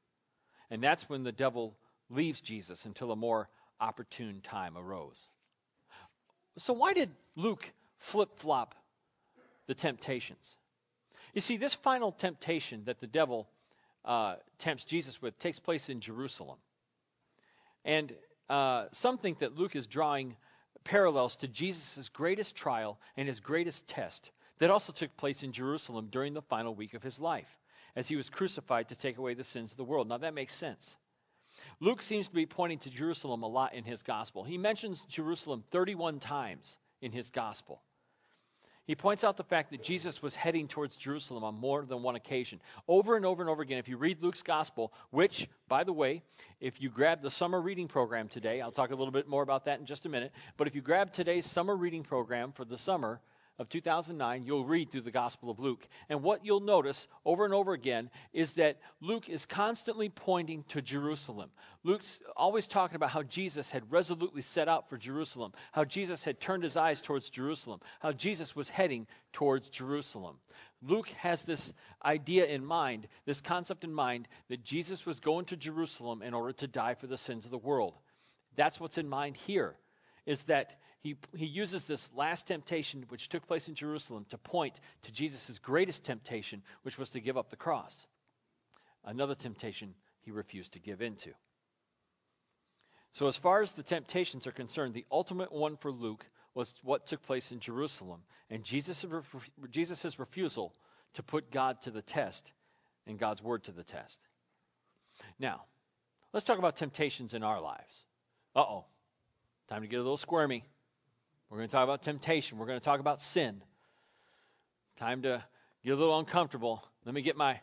And 0.70 0.80
that's 0.80 1.08
when 1.08 1.24
the 1.24 1.32
devil 1.32 1.76
leaves 2.08 2.40
Jesus 2.40 2.84
until 2.84 3.10
a 3.10 3.16
more 3.16 3.48
opportune 3.80 4.40
time 4.42 4.78
arose. 4.78 5.26
So, 6.58 6.72
why 6.72 6.92
did 6.92 7.10
Luke 7.34 7.68
flip 7.98 8.38
flop 8.38 8.76
the 9.66 9.74
temptations? 9.74 10.56
You 11.34 11.40
see, 11.40 11.56
this 11.56 11.74
final 11.74 12.12
temptation 12.12 12.84
that 12.84 13.00
the 13.00 13.08
devil 13.08 13.48
uh, 14.04 14.36
tempts 14.60 14.84
Jesus 14.84 15.20
with 15.20 15.36
takes 15.40 15.58
place 15.58 15.88
in 15.88 16.00
Jerusalem. 16.00 16.58
And 17.84 18.12
uh, 18.48 18.86
some 18.92 19.18
think 19.18 19.38
that 19.40 19.56
Luke 19.56 19.76
is 19.76 19.86
drawing 19.86 20.36
parallels 20.84 21.36
to 21.36 21.48
Jesus' 21.48 22.08
greatest 22.08 22.54
trial 22.54 22.98
and 23.16 23.26
his 23.26 23.40
greatest 23.40 23.86
test 23.88 24.30
that 24.58 24.70
also 24.70 24.92
took 24.92 25.16
place 25.16 25.42
in 25.42 25.52
Jerusalem 25.52 26.08
during 26.10 26.32
the 26.32 26.42
final 26.42 26.74
week 26.74 26.94
of 26.94 27.02
his 27.02 27.18
life, 27.18 27.58
as 27.94 28.08
he 28.08 28.16
was 28.16 28.30
crucified 28.30 28.88
to 28.88 28.96
take 28.96 29.18
away 29.18 29.34
the 29.34 29.44
sins 29.44 29.72
of 29.72 29.76
the 29.76 29.84
world. 29.84 30.08
Now, 30.08 30.18
that 30.18 30.34
makes 30.34 30.54
sense. 30.54 30.96
Luke 31.80 32.02
seems 32.02 32.28
to 32.28 32.34
be 32.34 32.46
pointing 32.46 32.78
to 32.80 32.90
Jerusalem 32.90 33.42
a 33.42 33.48
lot 33.48 33.74
in 33.74 33.84
his 33.84 34.02
gospel. 34.02 34.44
He 34.44 34.58
mentions 34.58 35.04
Jerusalem 35.06 35.64
31 35.70 36.20
times 36.20 36.76
in 37.00 37.12
his 37.12 37.30
gospel. 37.30 37.82
He 38.86 38.94
points 38.94 39.24
out 39.24 39.36
the 39.36 39.44
fact 39.44 39.70
that 39.72 39.82
Jesus 39.82 40.22
was 40.22 40.34
heading 40.34 40.68
towards 40.68 40.96
Jerusalem 40.96 41.42
on 41.42 41.58
more 41.58 41.84
than 41.84 42.02
one 42.02 42.14
occasion. 42.14 42.60
Over 42.86 43.16
and 43.16 43.26
over 43.26 43.42
and 43.42 43.50
over 43.50 43.62
again, 43.62 43.78
if 43.78 43.88
you 43.88 43.96
read 43.96 44.22
Luke's 44.22 44.42
gospel, 44.42 44.92
which, 45.10 45.48
by 45.68 45.82
the 45.82 45.92
way, 45.92 46.22
if 46.60 46.80
you 46.80 46.88
grab 46.88 47.20
the 47.20 47.30
summer 47.30 47.60
reading 47.60 47.88
program 47.88 48.28
today, 48.28 48.60
I'll 48.60 48.70
talk 48.70 48.92
a 48.92 48.94
little 48.94 49.12
bit 49.12 49.28
more 49.28 49.42
about 49.42 49.64
that 49.64 49.80
in 49.80 49.86
just 49.86 50.06
a 50.06 50.08
minute, 50.08 50.32
but 50.56 50.68
if 50.68 50.74
you 50.74 50.82
grab 50.82 51.12
today's 51.12 51.46
summer 51.46 51.74
reading 51.74 52.04
program 52.04 52.52
for 52.52 52.64
the 52.64 52.78
summer, 52.78 53.20
of 53.58 53.68
2009, 53.68 54.44
you'll 54.44 54.64
read 54.64 54.90
through 54.90 55.00
the 55.02 55.10
Gospel 55.10 55.50
of 55.50 55.60
Luke. 55.60 55.86
And 56.08 56.22
what 56.22 56.44
you'll 56.44 56.60
notice 56.60 57.06
over 57.24 57.44
and 57.44 57.54
over 57.54 57.72
again 57.72 58.10
is 58.32 58.52
that 58.54 58.78
Luke 59.00 59.28
is 59.28 59.46
constantly 59.46 60.08
pointing 60.08 60.64
to 60.68 60.82
Jerusalem. 60.82 61.50
Luke's 61.82 62.20
always 62.36 62.66
talking 62.66 62.96
about 62.96 63.10
how 63.10 63.22
Jesus 63.22 63.70
had 63.70 63.90
resolutely 63.90 64.42
set 64.42 64.68
out 64.68 64.88
for 64.88 64.98
Jerusalem, 64.98 65.52
how 65.72 65.84
Jesus 65.84 66.22
had 66.22 66.40
turned 66.40 66.64
his 66.64 66.76
eyes 66.76 67.00
towards 67.00 67.30
Jerusalem, 67.30 67.80
how 68.00 68.12
Jesus 68.12 68.54
was 68.54 68.68
heading 68.68 69.06
towards 69.32 69.70
Jerusalem. 69.70 70.36
Luke 70.82 71.08
has 71.18 71.42
this 71.42 71.72
idea 72.04 72.44
in 72.46 72.64
mind, 72.64 73.08
this 73.24 73.40
concept 73.40 73.84
in 73.84 73.92
mind, 73.92 74.28
that 74.48 74.64
Jesus 74.64 75.06
was 75.06 75.20
going 75.20 75.46
to 75.46 75.56
Jerusalem 75.56 76.22
in 76.22 76.34
order 76.34 76.52
to 76.52 76.66
die 76.66 76.94
for 76.94 77.06
the 77.06 77.18
sins 77.18 77.44
of 77.44 77.50
the 77.50 77.58
world. 77.58 77.94
That's 78.56 78.78
what's 78.78 78.98
in 78.98 79.08
mind 79.08 79.36
here, 79.36 79.76
is 80.26 80.42
that 80.44 80.78
he, 81.06 81.16
he 81.36 81.46
uses 81.46 81.84
this 81.84 82.08
last 82.16 82.48
temptation, 82.48 83.04
which 83.08 83.28
took 83.28 83.46
place 83.46 83.68
in 83.68 83.76
Jerusalem, 83.76 84.26
to 84.30 84.38
point 84.38 84.80
to 85.02 85.12
Jesus' 85.12 85.60
greatest 85.60 86.02
temptation, 86.02 86.62
which 86.82 86.98
was 86.98 87.10
to 87.10 87.20
give 87.20 87.36
up 87.36 87.48
the 87.48 87.56
cross. 87.56 88.06
Another 89.04 89.36
temptation 89.36 89.94
he 90.22 90.32
refused 90.32 90.72
to 90.72 90.80
give 90.80 91.02
into. 91.02 91.30
So, 93.12 93.28
as 93.28 93.36
far 93.36 93.62
as 93.62 93.70
the 93.70 93.84
temptations 93.84 94.48
are 94.48 94.52
concerned, 94.52 94.94
the 94.94 95.06
ultimate 95.12 95.52
one 95.52 95.76
for 95.76 95.92
Luke 95.92 96.26
was 96.54 96.74
what 96.82 97.06
took 97.06 97.22
place 97.22 97.52
in 97.52 97.60
Jerusalem 97.60 98.20
and 98.50 98.64
Jesus' 98.64 99.04
Jesus' 99.70 100.18
refusal 100.18 100.74
to 101.14 101.22
put 101.22 101.52
God 101.52 101.80
to 101.82 101.92
the 101.92 102.02
test 102.02 102.50
and 103.06 103.16
God's 103.16 103.42
word 103.42 103.62
to 103.64 103.72
the 103.72 103.84
test. 103.84 104.18
Now, 105.38 105.62
let's 106.32 106.44
talk 106.44 106.58
about 106.58 106.76
temptations 106.76 107.32
in 107.32 107.44
our 107.44 107.60
lives. 107.60 108.04
Uh 108.56 108.60
oh. 108.60 108.84
Time 109.68 109.82
to 109.82 109.88
get 109.88 109.96
a 109.96 110.02
little 110.02 110.16
squirmy. 110.16 110.64
We're 111.48 111.58
going 111.58 111.68
to 111.68 111.72
talk 111.72 111.84
about 111.84 112.02
temptation. 112.02 112.58
We're 112.58 112.66
going 112.66 112.80
to 112.80 112.84
talk 112.84 112.98
about 112.98 113.22
sin. 113.22 113.62
Time 114.98 115.22
to 115.22 115.44
get 115.84 115.92
a 115.92 115.96
little 115.96 116.18
uncomfortable. 116.18 116.82
Let 117.04 117.14
me 117.14 117.22
get 117.22 117.36
my 117.36 117.60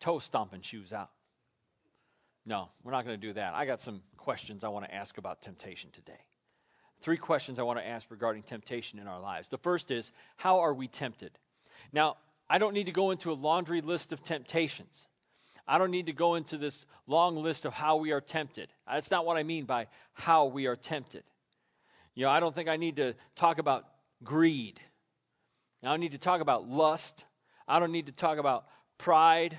toe 0.00 0.20
stomping 0.20 0.60
shoes 0.60 0.92
out. 0.92 1.10
No, 2.46 2.68
we're 2.84 2.92
not 2.92 3.04
going 3.04 3.20
to 3.20 3.26
do 3.26 3.32
that. 3.32 3.54
I 3.54 3.66
got 3.66 3.80
some 3.80 4.02
questions 4.16 4.62
I 4.62 4.68
want 4.68 4.84
to 4.84 4.94
ask 4.94 5.18
about 5.18 5.42
temptation 5.42 5.90
today. 5.92 6.20
Three 7.00 7.16
questions 7.16 7.58
I 7.58 7.62
want 7.62 7.80
to 7.80 7.86
ask 7.86 8.08
regarding 8.10 8.44
temptation 8.44 9.00
in 9.00 9.08
our 9.08 9.20
lives. 9.20 9.48
The 9.48 9.58
first 9.58 9.90
is, 9.90 10.12
how 10.36 10.60
are 10.60 10.72
we 10.72 10.86
tempted? 10.86 11.32
Now, 11.92 12.16
I 12.48 12.58
don't 12.58 12.72
need 12.72 12.86
to 12.86 12.92
go 12.92 13.10
into 13.10 13.32
a 13.32 13.34
laundry 13.34 13.80
list 13.80 14.12
of 14.12 14.22
temptations. 14.22 15.06
I 15.66 15.78
don't 15.78 15.90
need 15.90 16.06
to 16.06 16.12
go 16.12 16.36
into 16.36 16.56
this 16.56 16.86
long 17.06 17.36
list 17.36 17.66
of 17.66 17.72
how 17.72 17.96
we 17.96 18.12
are 18.12 18.20
tempted. 18.20 18.68
That's 18.90 19.10
not 19.10 19.26
what 19.26 19.36
I 19.36 19.42
mean 19.42 19.64
by 19.64 19.88
how 20.14 20.46
we 20.46 20.66
are 20.66 20.76
tempted. 20.76 21.24
You 22.18 22.24
know, 22.24 22.30
I 22.30 22.40
don't 22.40 22.52
think 22.52 22.68
I 22.68 22.78
need 22.78 22.96
to 22.96 23.14
talk 23.36 23.58
about 23.58 23.84
greed. 24.24 24.80
I 25.84 25.90
don't 25.90 26.00
need 26.00 26.10
to 26.10 26.18
talk 26.18 26.40
about 26.40 26.68
lust. 26.68 27.24
I 27.68 27.78
don't 27.78 27.92
need 27.92 28.06
to 28.06 28.12
talk 28.12 28.38
about 28.38 28.66
pride. 28.98 29.56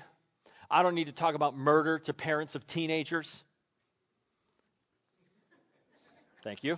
I 0.70 0.82
don't 0.82 0.94
need 0.94 1.06
to 1.06 1.12
talk 1.12 1.34
about 1.34 1.56
murder 1.56 2.00
to 2.00 2.12
parents 2.12 2.56
of 2.56 2.66
teenagers. 2.66 3.42
Thank 6.44 6.62
you. 6.62 6.76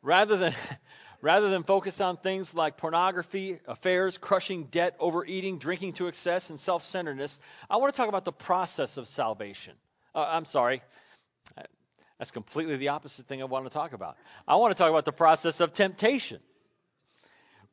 Rather 0.00 0.38
than 0.38 0.54
rather 1.20 1.50
than 1.50 1.62
focus 1.62 2.00
on 2.00 2.16
things 2.16 2.54
like 2.54 2.78
pornography, 2.78 3.58
affairs, 3.68 4.16
crushing 4.16 4.64
debt, 4.64 4.96
overeating, 5.00 5.58
drinking 5.58 5.92
to 5.92 6.06
excess, 6.06 6.48
and 6.48 6.58
self-centeredness, 6.58 7.38
I 7.68 7.76
want 7.76 7.92
to 7.92 7.96
talk 7.98 8.08
about 8.08 8.24
the 8.24 8.32
process 8.32 8.96
of 8.96 9.06
salvation. 9.06 9.74
Uh, 10.14 10.26
I'm 10.26 10.46
sorry. 10.46 10.80
That's 12.20 12.30
completely 12.30 12.76
the 12.76 12.88
opposite 12.88 13.26
thing 13.26 13.40
I 13.40 13.46
want 13.46 13.64
to 13.64 13.70
talk 13.70 13.94
about. 13.94 14.18
I 14.46 14.56
want 14.56 14.72
to 14.72 14.78
talk 14.78 14.90
about 14.90 15.06
the 15.06 15.10
process 15.10 15.58
of 15.60 15.72
temptation. 15.72 16.38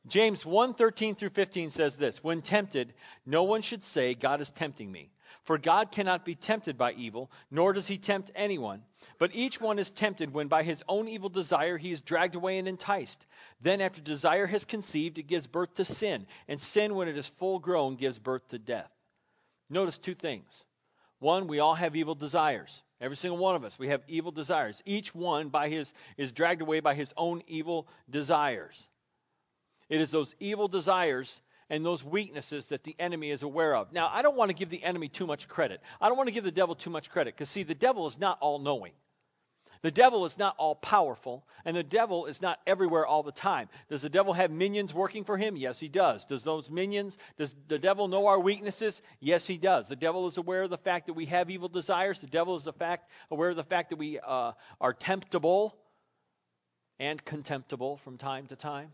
James 0.07 0.45
1:13 0.45 1.17
through 1.17 1.31
15 1.31 1.69
says 1.69 1.97
this, 1.97 2.23
when 2.23 2.41
tempted, 2.41 2.93
no 3.25 3.43
one 3.43 3.61
should 3.61 3.83
say 3.83 4.13
God 4.13 4.39
is 4.39 4.49
tempting 4.49 4.89
me, 4.89 5.11
for 5.43 5.57
God 5.57 5.91
cannot 5.91 6.23
be 6.23 6.33
tempted 6.33 6.77
by 6.77 6.93
evil, 6.93 7.29
nor 7.51 7.73
does 7.73 7.87
he 7.87 7.97
tempt 7.97 8.31
anyone, 8.35 8.85
but 9.19 9.35
each 9.35 9.59
one 9.59 9.79
is 9.79 9.89
tempted 9.89 10.33
when 10.33 10.47
by 10.47 10.63
his 10.63 10.81
own 10.87 11.09
evil 11.09 11.27
desire 11.27 11.77
he 11.77 11.91
is 11.91 11.99
dragged 11.99 12.35
away 12.35 12.57
and 12.57 12.69
enticed. 12.69 13.25
Then 13.59 13.81
after 13.81 13.99
desire 13.99 14.47
has 14.47 14.63
conceived, 14.63 15.17
it 15.17 15.23
gives 15.27 15.45
birth 15.45 15.73
to 15.73 15.83
sin, 15.83 16.25
and 16.47 16.57
sin 16.57 16.95
when 16.95 17.09
it 17.09 17.17
is 17.17 17.27
full 17.27 17.59
grown 17.59 17.97
gives 17.97 18.17
birth 18.17 18.47
to 18.47 18.59
death. 18.59 18.89
Notice 19.69 19.97
two 19.97 20.15
things. 20.15 20.63
One, 21.19 21.47
we 21.47 21.59
all 21.59 21.75
have 21.75 21.97
evil 21.97 22.15
desires. 22.15 22.81
Every 22.99 23.17
single 23.17 23.37
one 23.37 23.55
of 23.55 23.63
us, 23.63 23.77
we 23.77 23.89
have 23.89 24.01
evil 24.07 24.31
desires. 24.31 24.81
Each 24.85 25.13
one 25.13 25.49
by 25.49 25.69
his 25.69 25.93
is 26.17 26.31
dragged 26.31 26.61
away 26.61 26.79
by 26.79 26.95
his 26.95 27.13
own 27.15 27.43
evil 27.47 27.87
desires. 28.09 28.87
It 29.89 30.01
is 30.01 30.09
those 30.09 30.33
evil 30.39 30.67
desires 30.67 31.39
and 31.69 31.85
those 31.85 32.03
weaknesses 32.03 32.67
that 32.67 32.83
the 32.83 32.95
enemy 32.97 33.29
is 33.29 33.43
aware 33.43 33.75
of. 33.75 33.91
Now, 33.93 34.09
I 34.11 34.21
don't 34.21 34.35
want 34.35 34.49
to 34.49 34.55
give 34.55 34.69
the 34.69 34.83
enemy 34.83 35.09
too 35.09 35.27
much 35.27 35.47
credit. 35.47 35.81
I 36.01 36.07
don't 36.07 36.17
want 36.17 36.27
to 36.27 36.33
give 36.33 36.43
the 36.43 36.51
devil 36.51 36.75
too 36.75 36.89
much 36.89 37.09
credit 37.09 37.35
because, 37.35 37.49
see, 37.49 37.63
the 37.63 37.75
devil 37.75 38.07
is 38.07 38.17
not 38.17 38.37
all 38.41 38.59
knowing. 38.59 38.93
The 39.81 39.91
devil 39.91 40.25
is 40.25 40.38
not 40.38 40.55
all 40.57 40.75
powerful, 40.75 41.46
and 41.65 41.75
the 41.75 41.84
devil 41.84 42.25
is 42.25 42.41
not 42.41 42.60
everywhere 42.65 43.05
all 43.05 43.24
the 43.24 43.31
time. 43.31 43.69
Does 43.89 44.01
the 44.01 44.10
devil 44.10 44.34
have 44.34 44.51
minions 44.51 44.93
working 44.93 45.24
for 45.24 45.38
him? 45.38 45.55
Yes, 45.55 45.79
he 45.79 45.88
does. 45.88 46.25
Does 46.25 46.43
those 46.43 46.69
minions, 46.69 47.17
does 47.38 47.55
the 47.67 47.79
devil 47.79 48.07
know 48.07 48.27
our 48.27 48.39
weaknesses? 48.39 49.01
Yes, 49.19 49.46
he 49.46 49.57
does. 49.57 49.88
The 49.88 49.96
devil 49.96 50.27
is 50.27 50.38
aware 50.38 50.63
of 50.63 50.69
the 50.69 50.77
fact 50.77 51.07
that 51.07 51.13
we 51.13 51.25
have 51.25 51.50
evil 51.50 51.69
desires. 51.69 52.19
The 52.19 52.27
devil 52.27 52.55
is 52.55 52.63
the 52.63 52.74
fact, 52.74 53.10
aware 53.31 53.50
of 53.50 53.55
the 53.55 53.63
fact 53.63 53.91
that 53.91 54.00
we 54.00 54.19
uh, 54.19 54.53
are 54.81 54.93
temptable 54.93 55.75
and 57.00 57.24
contemptible 57.24 57.98
from 57.98 58.17
time 58.17 58.48
to 58.48 58.55
time. 58.55 58.91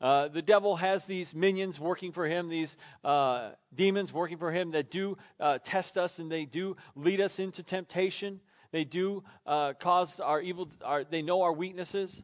Uh, 0.00 0.28
the 0.28 0.42
devil 0.42 0.76
has 0.76 1.04
these 1.06 1.34
minions 1.34 1.80
working 1.80 2.12
for 2.12 2.24
him, 2.24 2.48
these 2.48 2.76
uh, 3.02 3.50
demons 3.74 4.12
working 4.12 4.38
for 4.38 4.52
him 4.52 4.70
that 4.70 4.90
do 4.90 5.18
uh, 5.40 5.58
test 5.64 5.98
us 5.98 6.20
and 6.20 6.30
they 6.30 6.44
do 6.44 6.76
lead 6.94 7.20
us 7.20 7.40
into 7.40 7.64
temptation. 7.64 8.40
They 8.70 8.84
do 8.84 9.24
uh, 9.46 9.72
cause 9.74 10.20
our 10.20 10.40
evil, 10.40 10.68
our, 10.84 11.04
they 11.04 11.22
know 11.22 11.42
our 11.42 11.52
weaknesses. 11.52 12.22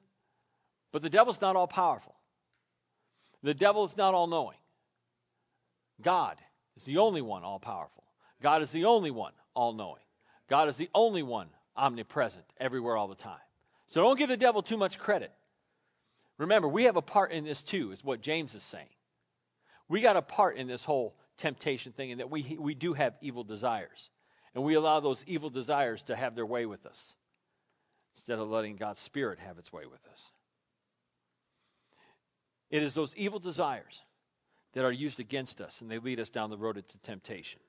But 0.93 1.03
the 1.03 1.11
devil's 1.11 1.41
not 1.41 1.57
all 1.57 1.67
powerful. 1.67 2.15
The 3.43 3.55
devil 3.55 3.85
is 3.85 3.97
not 3.97 4.15
all 4.15 4.27
knowing. 4.27 4.57
God 6.01 6.39
is 6.77 6.85
the 6.85 6.99
only 6.99 7.23
one 7.23 7.45
all 7.45 7.59
powerful. 7.59 8.05
God 8.43 8.63
is 8.63 8.71
the 8.71 8.85
only 8.85 9.11
one 9.11 9.33
all 9.55 9.73
knowing. 9.73 10.03
God 10.49 10.69
is 10.69 10.77
the 10.77 10.91
only 10.95 11.23
one 11.23 11.49
omnipresent 11.77 12.45
everywhere 12.59 12.97
all 12.97 13.09
the 13.09 13.15
time. 13.15 13.41
So 13.87 14.03
don't 14.03 14.19
give 14.19 14.29
the 14.29 14.37
devil 14.37 14.63
too 14.63 14.77
much 14.77 14.99
credit. 14.99 15.33
Remember, 16.39 16.69
we 16.69 16.85
have 16.85 16.97
a 16.97 17.03
part 17.03 17.33
in 17.33 17.45
this 17.45 17.63
too, 17.63 17.93
is 17.93 18.05
what 18.05 18.21
James 18.21 18.55
is 18.55 18.63
saying. 18.63 18.89
We 19.89 20.01
got 20.01 20.17
a 20.17 20.23
part 20.23 20.57
in 20.57 20.67
this 20.67 20.85
whole 20.85 21.17
temptation 21.37 21.93
thing 21.93 22.11
in 22.11 22.19
that 22.19 22.31
we, 22.31 22.57
we 22.59 22.75
do 22.75 22.93
have 22.93 23.15
evil 23.21 23.45
desires. 23.45 24.09
And 24.55 24.63
we 24.65 24.75
allow 24.75 25.01
those 25.01 25.25
evil 25.27 25.51
desires 25.51 26.03
to 26.03 26.17
have 26.17 26.35
their 26.35 26.47
way 26.47 26.67
with 26.67 26.87
us 26.87 27.15
instead 28.15 28.39
of 28.39 28.49
letting 28.49 28.77
God's 28.77 29.01
Spirit 29.01 29.39
have 29.41 29.59
its 29.59 29.73
way 29.73 29.87
with 29.87 30.07
us. 30.13 30.31
It 32.71 32.83
is 32.83 32.95
those 32.95 33.15
evil 33.17 33.39
desires 33.39 34.01
that 34.73 34.85
are 34.85 34.93
used 34.93 35.21
against 35.21 35.61
us 35.61 35.81
and 35.81 35.91
they 35.91 35.99
lead 35.99 36.21
us 36.21 36.31
down 36.31 36.51
the 36.51 36.57
road 36.57 36.77
into 36.77 36.99
temptation. 36.99 37.61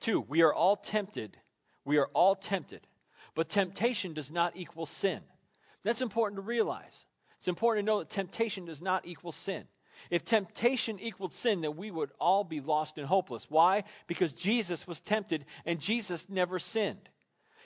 Two, 0.00 0.20
we 0.20 0.42
are 0.42 0.52
all 0.52 0.76
tempted. 0.76 1.36
We 1.84 1.98
are 1.98 2.08
all 2.14 2.34
tempted. 2.34 2.80
But 3.34 3.48
temptation 3.48 4.14
does 4.14 4.30
not 4.30 4.56
equal 4.56 4.86
sin. 4.86 5.20
That's 5.84 6.02
important 6.02 6.38
to 6.38 6.42
realize. 6.42 7.06
It's 7.38 7.48
important 7.48 7.86
to 7.86 7.92
know 7.92 7.98
that 7.98 8.10
temptation 8.10 8.66
does 8.66 8.80
not 8.80 9.06
equal 9.06 9.32
sin. 9.32 9.64
If 10.10 10.24
temptation 10.24 10.98
equaled 11.00 11.32
sin, 11.32 11.60
then 11.60 11.76
we 11.76 11.90
would 11.90 12.10
all 12.20 12.44
be 12.44 12.60
lost 12.60 12.98
and 12.98 13.06
hopeless. 13.06 13.46
Why? 13.48 13.84
Because 14.06 14.32
Jesus 14.32 14.86
was 14.86 15.00
tempted 15.00 15.44
and 15.64 15.80
Jesus 15.80 16.28
never 16.28 16.58
sinned. 16.58 17.08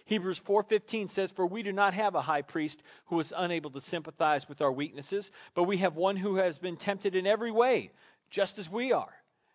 Hebrews 0.06 0.38
4:15 0.38 1.10
says 1.10 1.32
for 1.32 1.46
we 1.46 1.64
do 1.64 1.72
not 1.72 1.92
have 1.92 2.14
a 2.14 2.22
high 2.22 2.42
priest 2.42 2.80
who 3.06 3.18
is 3.18 3.32
unable 3.36 3.70
to 3.70 3.80
sympathize 3.80 4.48
with 4.48 4.62
our 4.62 4.70
weaknesses, 4.70 5.32
but 5.54 5.64
we 5.64 5.78
have 5.78 5.96
one 5.96 6.16
who 6.16 6.36
has 6.36 6.58
been 6.58 6.76
tempted 6.76 7.16
in 7.16 7.26
every 7.26 7.50
way, 7.50 7.90
just 8.30 8.58
as 8.58 8.70
we 8.70 8.92
are, 8.92 9.12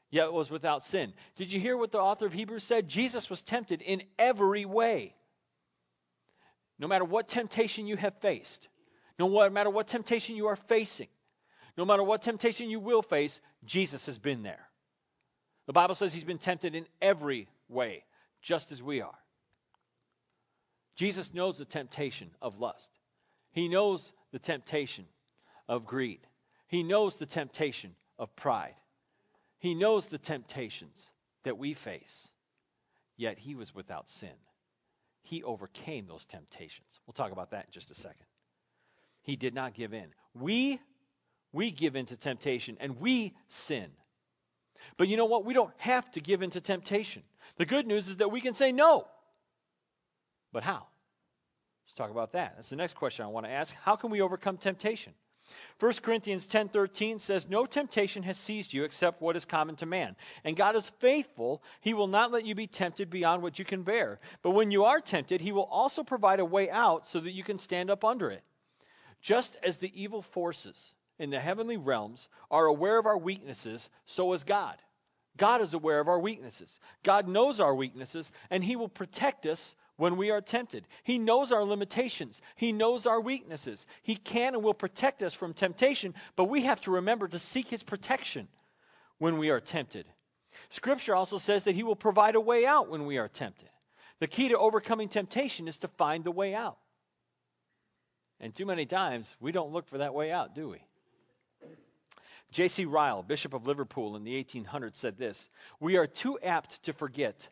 yet 0.10 0.34
was 0.34 0.52
without 0.52 0.84
sin. 0.84 1.14
Did 1.38 1.54
you 1.54 1.60
hear 1.60 1.78
what 1.78 1.94
the 1.94 2.02
author 2.02 2.26
of 2.26 2.34
Hebrews 2.34 2.66
said? 2.66 2.90
Jesus 2.90 3.30
was 3.30 3.42
tempted 3.42 3.82
in 3.82 4.04
every 4.20 4.66
way. 4.66 5.16
No 6.78 6.88
matter 6.88 7.06
what 7.06 7.30
temptation 7.30 7.88
you 7.88 7.96
have 7.96 8.20
faced, 8.20 8.68
no 9.18 9.50
matter 9.50 9.70
what 9.70 9.88
temptation 9.88 10.36
you 10.36 10.48
are 10.48 10.58
facing, 10.58 11.08
no 11.78 11.86
matter 11.86 12.04
what 12.04 12.22
temptation 12.22 12.70
you 12.70 12.80
will 12.80 13.02
face, 13.02 13.40
Jesus 13.66 14.06
has 14.06 14.18
been 14.18 14.44
there. 14.44 14.68
The 15.68 15.74
Bible 15.74 15.96
says 15.96 16.14
he's 16.14 16.24
been 16.24 16.38
tempted 16.38 16.76
in 16.76 16.86
every 17.02 17.48
way, 17.70 18.04
just 18.42 18.72
as 18.72 18.82
we 18.82 19.02
are. 19.02 19.18
Jesus 20.96 21.34
knows 21.34 21.58
the 21.58 21.66
temptation 21.66 22.30
of 22.42 22.60
lust. 22.60 22.90
He 23.52 23.68
knows 23.68 24.12
the 24.32 24.40
temptation 24.40 25.06
of 25.68 25.86
greed. 25.86 26.20
He 26.68 26.84
knows 26.84 27.16
the 27.16 27.26
temptation 27.26 27.96
of 28.20 28.36
pride. 28.36 28.76
He 29.60 29.76
knows 29.76 30.08
the 30.08 30.18
temptations 30.18 31.12
that 31.44 31.58
we 31.58 31.74
face. 31.74 32.28
Yet 33.18 33.38
he 33.38 33.56
was 33.56 33.74
without 33.74 34.10
sin. 34.10 34.36
He 35.24 35.44
overcame 35.44 36.08
those 36.08 36.26
temptations. 36.26 37.00
We'll 37.06 37.14
talk 37.14 37.32
about 37.32 37.52
that 37.52 37.66
in 37.66 37.72
just 37.72 37.92
a 37.92 37.96
second. 37.96 38.26
He 39.22 39.36
did 39.36 39.54
not 39.54 39.74
give 39.74 39.94
in. 39.94 40.08
We 40.34 40.80
we 41.54 41.72
give 41.72 41.96
in 41.96 42.06
to 42.08 42.16
temptation 42.16 42.78
and 42.80 43.00
we 43.00 43.34
sin. 43.50 43.92
But 44.98 45.08
you 45.08 45.18
know 45.18 45.26
what? 45.26 45.46
We 45.46 45.54
don't 45.54 45.74
have 45.78 46.10
to 46.12 46.20
give 46.20 46.42
in 46.42 46.50
to 46.52 46.62
temptation. 46.62 47.24
The 47.58 47.66
good 47.66 47.88
news 47.88 48.08
is 48.08 48.18
that 48.18 48.32
we 48.32 48.42
can 48.42 48.54
say 48.54 48.72
no. 48.72 49.08
But 50.52 50.64
how? 50.64 50.88
Let's 51.86 51.94
talk 51.94 52.12
about 52.12 52.34
that. 52.34 52.54
That's 52.56 52.70
the 52.70 52.76
next 52.76 52.96
question 52.96 53.26
I 53.26 53.30
want 53.30 53.46
to 53.46 53.52
ask. 53.52 53.76
How 53.76 53.96
can 53.96 54.12
we 54.12 54.22
overcome 54.22 54.58
temptation? 54.58 55.14
1 55.80 55.94
Corinthians 56.02 56.48
10:13 56.48 57.20
says 57.20 57.50
no 57.50 57.66
temptation 57.66 58.24
has 58.24 58.38
seized 58.38 58.72
you 58.72 58.84
except 58.84 59.22
what 59.22 59.36
is 59.36 59.44
common 59.44 59.76
to 59.76 59.86
man. 59.86 60.16
And 60.44 60.56
God 60.56 60.76
is 60.76 60.88
faithful; 61.00 61.62
he 61.82 61.94
will 61.94 62.08
not 62.08 62.32
let 62.32 62.46
you 62.46 62.56
be 62.56 62.68
tempted 62.68 63.10
beyond 63.10 63.42
what 63.42 63.60
you 63.60 63.66
can 63.66 63.84
bear. 63.84 64.20
But 64.44 64.52
when 64.52 64.72
you 64.72 64.86
are 64.86 65.02
tempted, 65.02 65.42
he 65.42 65.52
will 65.52 65.66
also 65.66 66.04
provide 66.04 66.40
a 66.40 66.46
way 66.46 66.70
out 66.70 67.06
so 67.06 67.20
that 67.20 67.32
you 67.32 67.44
can 67.44 67.60
stand 67.60 67.90
up 67.90 68.06
under 68.06 68.30
it. 68.30 68.44
Just 69.22 69.58
as 69.62 69.78
the 69.78 69.92
evil 70.02 70.22
forces 70.22 70.94
in 71.22 71.30
the 71.30 71.40
heavenly 71.40 71.78
realms 71.78 72.28
are 72.50 72.66
aware 72.66 72.98
of 72.98 73.06
our 73.06 73.18
weaknesses, 73.18 73.92
so 74.06 74.34
is 74.34 74.44
God. 74.44 74.76
God 75.38 75.62
is 75.62 75.76
aware 75.76 76.00
of 76.00 76.08
our 76.08 76.20
weaknesses. 76.20 76.80
God 77.04 77.28
knows 77.28 77.60
our 77.60 77.76
weaknesses, 77.76 78.32
and 78.50 78.64
He 78.64 78.76
will 78.76 78.90
protect 78.90 79.46
us 79.46 79.76
when 79.98 80.18
we 80.18 80.32
are 80.32 80.42
tempted. 80.42 80.84
He 81.04 81.20
knows 81.20 81.52
our 81.52 81.64
limitations, 81.64 82.42
He 82.56 82.72
knows 82.72 83.06
our 83.06 83.22
weaknesses. 83.22 83.86
He 84.02 84.16
can 84.16 84.56
and 84.56 84.64
will 84.64 84.74
protect 84.74 85.22
us 85.22 85.36
from 85.36 85.54
temptation, 85.54 86.16
but 86.36 86.46
we 86.46 86.62
have 86.64 86.82
to 86.82 86.92
remember 86.92 87.28
to 87.28 87.40
seek 87.40 87.68
His 87.68 87.84
protection 87.84 88.48
when 89.20 89.38
we 89.38 89.52
are 89.52 89.60
tempted. 89.60 90.08
Scripture 90.70 91.16
also 91.16 91.38
says 91.38 91.66
that 91.66 91.76
He 91.76 91.84
will 91.84 91.96
provide 91.96 92.34
a 92.34 92.42
way 92.42 92.66
out 92.66 92.90
when 92.90 93.06
we 93.06 93.20
are 93.20 93.28
tempted. 93.28 93.70
The 94.20 94.28
key 94.28 94.50
to 94.50 94.58
overcoming 94.58 95.08
temptation 95.08 95.68
is 95.68 95.78
to 95.78 95.88
find 95.88 96.24
the 96.24 96.32
way 96.32 96.56
out. 96.56 96.80
And 98.40 98.56
too 98.56 98.66
many 98.66 98.88
times, 98.88 99.36
we 99.40 99.52
don't 99.52 99.72
look 99.72 99.88
for 99.88 100.00
that 100.00 100.16
way 100.16 100.32
out, 100.32 100.56
do 100.56 100.68
we? 100.68 100.82
J.C. 102.52 102.86
Ryle, 102.86 103.24
Bishop 103.24 103.54
of 103.54 103.66
Liverpool 103.66 104.16
in 104.16 104.24
the 104.24 104.44
1800s, 104.44 104.96
said 104.96 105.18
this 105.18 105.50
We 105.80 105.98
are 105.98 106.08
too 106.08 106.38
apt 106.40 106.84
to 106.84 106.94
forget 106.94 107.48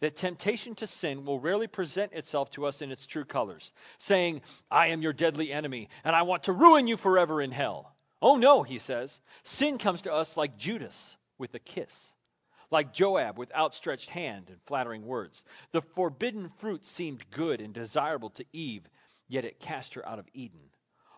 that 0.00 0.16
temptation 0.16 0.74
to 0.76 0.86
sin 0.86 1.24
will 1.24 1.40
rarely 1.40 1.66
present 1.66 2.12
itself 2.12 2.50
to 2.50 2.66
us 2.66 2.82
in 2.82 2.92
its 2.92 3.06
true 3.06 3.24
colors, 3.24 3.72
saying, 3.98 4.42
I 4.70 4.88
am 4.88 5.02
your 5.02 5.12
deadly 5.12 5.52
enemy, 5.52 5.88
and 6.04 6.14
I 6.14 6.22
want 6.22 6.44
to 6.44 6.52
ruin 6.52 6.86
you 6.86 6.96
forever 6.96 7.40
in 7.40 7.50
hell. 7.50 7.96
Oh 8.22 8.36
no, 8.36 8.62
he 8.62 8.78
says. 8.78 9.18
Sin 9.42 9.78
comes 9.78 10.02
to 10.02 10.12
us 10.12 10.36
like 10.36 10.56
Judas 10.56 11.16
with 11.38 11.54
a 11.54 11.58
kiss, 11.58 12.12
like 12.70 12.92
Joab 12.92 13.38
with 13.38 13.54
outstretched 13.54 14.10
hand 14.10 14.48
and 14.48 14.62
flattering 14.66 15.06
words. 15.06 15.42
The 15.72 15.82
forbidden 15.82 16.50
fruit 16.58 16.84
seemed 16.84 17.28
good 17.30 17.60
and 17.60 17.74
desirable 17.74 18.30
to 18.30 18.44
Eve, 18.52 18.88
yet 19.28 19.44
it 19.44 19.60
cast 19.60 19.94
her 19.94 20.06
out 20.06 20.18
of 20.18 20.28
Eden. 20.34 20.70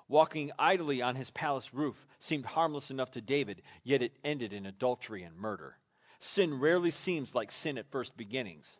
Walking 0.09 0.53
idly 0.59 1.03
on 1.03 1.17
his 1.17 1.31
palace 1.31 1.75
roof 1.75 2.07
seemed 2.19 2.47
harmless 2.47 2.91
enough 2.91 3.11
to 3.13 3.21
David, 3.21 3.63
yet 3.85 4.03
it 4.03 4.17
ended 4.25 4.53
in 4.53 4.65
adultery 4.65 5.23
and 5.23 5.37
murder. 5.37 5.77
Sin 6.21 6.59
rarely 6.59 6.91
seems 6.91 7.35
like 7.35 7.53
sin 7.53 7.79
at 7.79 7.91
first 7.91 8.17
beginnings. 8.17 8.77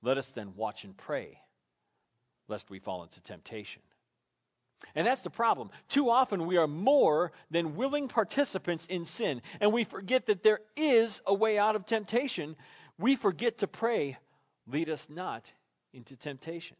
Let 0.00 0.16
us 0.16 0.28
then 0.28 0.54
watch 0.54 0.84
and 0.84 0.96
pray, 0.96 1.40
lest 2.48 2.70
we 2.70 2.78
fall 2.78 3.02
into 3.02 3.20
temptation. 3.20 3.82
And 4.94 5.06
that's 5.06 5.22
the 5.22 5.30
problem. 5.30 5.70
Too 5.88 6.08
often 6.08 6.46
we 6.46 6.56
are 6.56 6.66
more 6.66 7.32
than 7.50 7.76
willing 7.76 8.08
participants 8.08 8.86
in 8.86 9.04
sin, 9.04 9.42
and 9.60 9.72
we 9.72 9.84
forget 9.84 10.26
that 10.26 10.42
there 10.42 10.60
is 10.76 11.20
a 11.26 11.34
way 11.34 11.58
out 11.58 11.76
of 11.76 11.84
temptation. 11.84 12.56
We 12.96 13.16
forget 13.16 13.58
to 13.58 13.66
pray, 13.66 14.16
lead 14.66 14.88
us 14.88 15.08
not 15.10 15.50
into 15.92 16.16
temptation. 16.16 16.76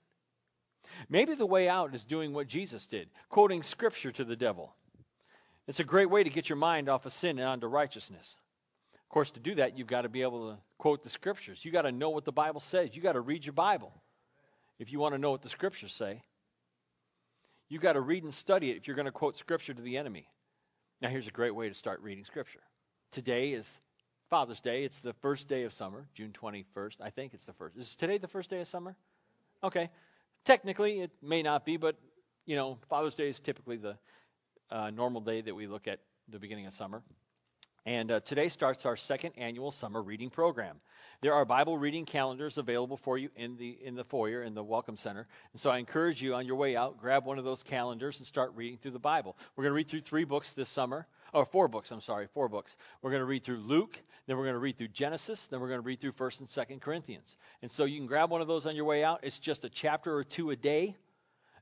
Maybe 1.08 1.34
the 1.34 1.46
way 1.46 1.68
out 1.68 1.94
is 1.94 2.04
doing 2.04 2.32
what 2.32 2.46
Jesus 2.46 2.86
did, 2.86 3.08
quoting 3.28 3.62
scripture 3.62 4.12
to 4.12 4.24
the 4.24 4.36
devil. 4.36 4.74
It's 5.66 5.80
a 5.80 5.84
great 5.84 6.10
way 6.10 6.24
to 6.24 6.30
get 6.30 6.48
your 6.48 6.56
mind 6.56 6.88
off 6.88 7.06
of 7.06 7.12
sin 7.12 7.38
and 7.38 7.48
onto 7.48 7.66
righteousness. 7.66 8.36
Of 8.94 9.08
course, 9.08 9.30
to 9.32 9.40
do 9.40 9.56
that, 9.56 9.76
you've 9.76 9.86
got 9.86 10.02
to 10.02 10.08
be 10.08 10.22
able 10.22 10.50
to 10.50 10.58
quote 10.78 11.02
the 11.02 11.10
scriptures. 11.10 11.64
You've 11.64 11.74
got 11.74 11.82
to 11.82 11.92
know 11.92 12.10
what 12.10 12.24
the 12.24 12.32
Bible 12.32 12.60
says. 12.60 12.90
You've 12.92 13.04
got 13.04 13.12
to 13.12 13.20
read 13.20 13.44
your 13.44 13.52
Bible 13.52 13.92
if 14.78 14.92
you 14.92 14.98
want 14.98 15.14
to 15.14 15.18
know 15.18 15.30
what 15.30 15.42
the 15.42 15.48
scriptures 15.48 15.92
say. 15.92 16.22
You've 17.68 17.82
got 17.82 17.92
to 17.92 18.00
read 18.00 18.24
and 18.24 18.34
study 18.34 18.70
it 18.70 18.76
if 18.76 18.86
you're 18.86 18.96
going 18.96 19.06
to 19.06 19.12
quote 19.12 19.36
scripture 19.36 19.74
to 19.74 19.82
the 19.82 19.96
enemy. 19.96 20.26
Now, 21.00 21.08
here's 21.08 21.28
a 21.28 21.32
great 21.32 21.54
way 21.54 21.68
to 21.68 21.74
start 21.74 22.00
reading 22.02 22.24
scripture. 22.24 22.60
Today 23.12 23.52
is 23.52 23.80
Father's 24.28 24.60
Day. 24.60 24.84
It's 24.84 25.00
the 25.00 25.12
first 25.14 25.48
day 25.48 25.64
of 25.64 25.72
summer, 25.72 26.06
June 26.14 26.32
21st. 26.32 26.96
I 27.00 27.10
think 27.10 27.34
it's 27.34 27.46
the 27.46 27.52
first. 27.52 27.76
Is 27.76 27.96
today 27.96 28.18
the 28.18 28.28
first 28.28 28.50
day 28.50 28.60
of 28.60 28.68
summer? 28.68 28.96
Okay. 29.62 29.90
Technically, 30.44 31.00
it 31.00 31.10
may 31.22 31.42
not 31.42 31.64
be, 31.64 31.76
but, 31.76 31.96
you 32.46 32.56
know, 32.56 32.78
Father's 32.88 33.14
Day 33.14 33.28
is 33.28 33.40
typically 33.40 33.76
the 33.76 33.96
uh, 34.70 34.90
normal 34.90 35.20
day 35.20 35.40
that 35.40 35.54
we 35.54 35.66
look 35.66 35.86
at 35.86 36.00
the 36.28 36.38
beginning 36.38 36.66
of 36.66 36.72
summer. 36.72 37.02
And 37.86 38.10
uh, 38.10 38.20
today 38.20 38.48
starts 38.48 38.84
our 38.84 38.96
second 38.96 39.32
annual 39.38 39.70
summer 39.70 40.02
reading 40.02 40.28
program. 40.28 40.80
There 41.22 41.32
are 41.32 41.44
Bible 41.44 41.78
reading 41.78 42.04
calendars 42.04 42.58
available 42.58 42.96
for 42.96 43.16
you 43.16 43.30
in 43.36 43.56
the 43.56 43.78
in 43.82 43.94
the 43.94 44.04
foyer 44.04 44.42
in 44.42 44.54
the 44.54 44.62
welcome 44.62 44.96
center. 44.96 45.26
And 45.52 45.60
so 45.60 45.70
I 45.70 45.78
encourage 45.78 46.22
you 46.22 46.34
on 46.34 46.46
your 46.46 46.56
way 46.56 46.76
out, 46.76 46.98
grab 46.98 47.24
one 47.24 47.38
of 47.38 47.44
those 47.44 47.62
calendars 47.62 48.18
and 48.18 48.26
start 48.26 48.52
reading 48.54 48.78
through 48.78 48.92
the 48.92 48.98
Bible. 48.98 49.36
We're 49.56 49.64
going 49.64 49.72
to 49.72 49.76
read 49.76 49.88
through 49.88 50.00
three 50.00 50.24
books 50.24 50.52
this 50.52 50.68
summer. 50.68 51.06
Or 51.32 51.44
four 51.44 51.68
books, 51.68 51.92
I'm 51.92 52.00
sorry, 52.00 52.26
four 52.26 52.48
books. 52.48 52.74
We're 53.02 53.10
going 53.10 53.20
to 53.20 53.26
read 53.26 53.44
through 53.44 53.58
Luke, 53.58 53.96
then 54.26 54.36
we're 54.36 54.44
going 54.44 54.54
to 54.54 54.60
read 54.60 54.76
through 54.76 54.88
Genesis, 54.88 55.46
then 55.46 55.60
we're 55.60 55.68
going 55.68 55.78
to 55.78 55.86
read 55.86 56.00
through 56.00 56.12
1st 56.12 56.40
and 56.40 56.48
2nd 56.48 56.80
Corinthians. 56.80 57.36
And 57.62 57.70
so 57.70 57.84
you 57.84 57.98
can 57.98 58.08
grab 58.08 58.30
one 58.30 58.40
of 58.40 58.48
those 58.48 58.66
on 58.66 58.74
your 58.74 58.84
way 58.84 59.04
out. 59.04 59.20
It's 59.22 59.38
just 59.38 59.64
a 59.64 59.68
chapter 59.68 60.12
or 60.12 60.24
two 60.24 60.50
a 60.50 60.56
day. 60.56 60.96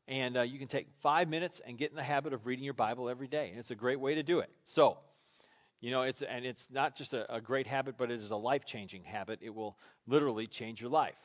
And 0.07 0.39
uh, 0.39 0.43
you 0.43 0.59
can 0.59 0.69
take 0.69 0.89
five 1.03 1.29
minutes 1.29 1.61
and 1.67 1.77
get 1.77 1.91
in 1.91 1.97
the 1.97 2.03
habit 2.03 2.33
of 2.33 2.47
reading 2.47 2.65
your 2.65 2.73
Bible 2.73 3.11
every 3.11 3.29
day. 3.29 3.51
And 3.51 3.59
it's 3.59 3.71
a 3.71 3.75
great 3.75 4.01
way 4.01 4.15
to 4.15 4.23
do 4.23 4.39
it. 4.39 4.49
So, 4.65 4.97
you 5.81 5.91
know, 5.91 6.03
it's 6.03 6.23
and 6.23 6.45
it's 6.45 6.69
not 6.71 6.97
just 6.97 7.15
a, 7.15 7.35
a 7.35 7.41
great 7.41 7.67
habit, 7.67 7.97
but 7.97 8.11
it 8.11 8.21
is 8.21 8.31
a 8.31 8.37
life-changing 8.37 9.05
habit. 9.05 9.41
It 9.43 9.55
will 9.55 9.77
literally 10.07 10.47
change 10.47 10.81
your 10.81 10.91
life, 10.91 11.19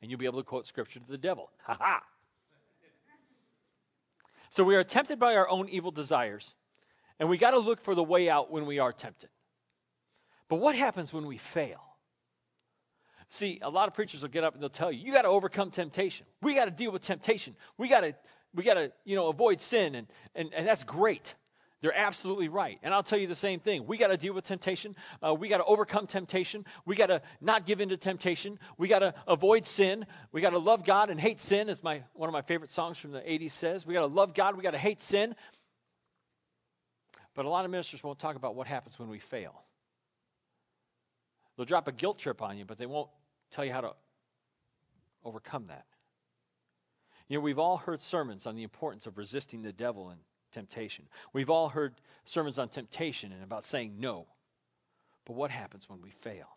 and 0.00 0.10
you'll 0.10 0.20
be 0.20 0.26
able 0.26 0.40
to 0.40 0.48
quote 0.48 0.66
scripture 0.66 1.00
to 1.00 1.06
the 1.06 1.18
devil. 1.18 1.50
Ha 1.64 1.76
ha! 1.78 2.02
So 4.50 4.64
we 4.64 4.76
are 4.76 4.84
tempted 4.84 5.18
by 5.18 5.36
our 5.36 5.48
own 5.48 5.68
evil 5.68 5.90
desires, 5.90 6.54
and 7.18 7.28
we 7.28 7.36
got 7.36 7.50
to 7.50 7.58
look 7.58 7.82
for 7.82 7.94
the 7.94 8.02
way 8.02 8.30
out 8.30 8.50
when 8.50 8.64
we 8.66 8.78
are 8.78 8.92
tempted. 8.92 9.28
But 10.48 10.56
what 10.56 10.74
happens 10.74 11.12
when 11.12 11.26
we 11.26 11.36
fail? 11.36 11.80
See, 13.30 13.58
a 13.60 13.68
lot 13.68 13.88
of 13.88 13.94
preachers 13.94 14.22
will 14.22 14.30
get 14.30 14.44
up 14.44 14.54
and 14.54 14.62
they'll 14.62 14.70
tell 14.70 14.90
you, 14.90 15.04
you 15.04 15.12
got 15.12 15.22
to 15.22 15.28
overcome 15.28 15.70
temptation. 15.70 16.24
We 16.40 16.54
got 16.54 16.64
to 16.64 16.70
deal 16.70 16.90
with 16.90 17.02
temptation. 17.02 17.54
We 17.76 17.88
got 17.88 18.00
to 18.00 18.14
we 18.54 18.64
got 18.64 18.74
to, 18.74 18.90
you 19.04 19.16
know, 19.16 19.28
avoid 19.28 19.60
sin 19.60 19.94
and, 19.94 20.06
and 20.34 20.54
and 20.54 20.66
that's 20.66 20.84
great. 20.84 21.34
They're 21.80 21.96
absolutely 21.96 22.48
right. 22.48 22.78
And 22.82 22.92
I'll 22.92 23.04
tell 23.04 23.18
you 23.18 23.28
the 23.28 23.36
same 23.36 23.60
thing. 23.60 23.86
We 23.86 23.98
got 23.98 24.08
to 24.08 24.16
deal 24.16 24.34
with 24.34 24.44
temptation. 24.44 24.96
Uh, 25.24 25.34
we 25.34 25.48
got 25.48 25.58
to 25.58 25.64
overcome 25.64 26.08
temptation. 26.08 26.64
We 26.84 26.96
got 26.96 27.06
to 27.06 27.22
not 27.40 27.66
give 27.66 27.80
in 27.80 27.90
to 27.90 27.96
temptation. 27.96 28.58
We 28.78 28.88
got 28.88 28.98
to 28.98 29.14
avoid 29.28 29.64
sin. 29.64 30.04
We 30.32 30.40
got 30.40 30.50
to 30.50 30.58
love 30.58 30.84
God 30.84 31.10
and 31.10 31.20
hate 31.20 31.38
sin, 31.38 31.68
as 31.68 31.82
my 31.82 32.02
one 32.14 32.28
of 32.28 32.32
my 32.32 32.42
favorite 32.42 32.70
songs 32.70 32.98
from 32.98 33.12
the 33.12 33.20
80s 33.20 33.52
says. 33.52 33.86
We 33.86 33.94
got 33.94 34.00
to 34.00 34.06
love 34.06 34.34
God. 34.34 34.56
We 34.56 34.62
got 34.62 34.72
to 34.72 34.78
hate 34.78 35.00
sin. 35.00 35.36
But 37.34 37.44
a 37.44 37.48
lot 37.48 37.64
of 37.64 37.70
ministers 37.70 38.02
won't 38.02 38.18
talk 38.18 38.34
about 38.34 38.56
what 38.56 38.66
happens 38.66 38.98
when 38.98 39.08
we 39.08 39.20
fail. 39.20 39.62
They'll 41.56 41.66
drop 41.66 41.86
a 41.86 41.92
guilt 41.92 42.18
trip 42.18 42.42
on 42.42 42.58
you, 42.58 42.64
but 42.64 42.78
they 42.78 42.86
won't 42.86 43.10
tell 43.52 43.64
you 43.64 43.72
how 43.72 43.82
to 43.82 43.92
overcome 45.24 45.68
that. 45.68 45.84
You 47.28 47.36
know, 47.36 47.42
we've 47.42 47.58
all 47.58 47.76
heard 47.76 48.00
sermons 48.00 48.46
on 48.46 48.56
the 48.56 48.64
importance 48.64 49.06
of 49.06 49.18
resisting 49.18 49.62
the 49.62 49.72
devil 49.72 50.08
and 50.08 50.18
temptation. 50.52 51.06
We've 51.32 51.50
all 51.50 51.68
heard 51.68 51.94
sermons 52.24 52.58
on 52.58 52.68
temptation 52.68 53.32
and 53.32 53.42
about 53.42 53.64
saying 53.64 53.96
no. 53.98 54.26
But 55.24 55.36
what 55.36 55.50
happens 55.50 55.88
when 55.88 56.00
we 56.00 56.10
fail? 56.10 56.48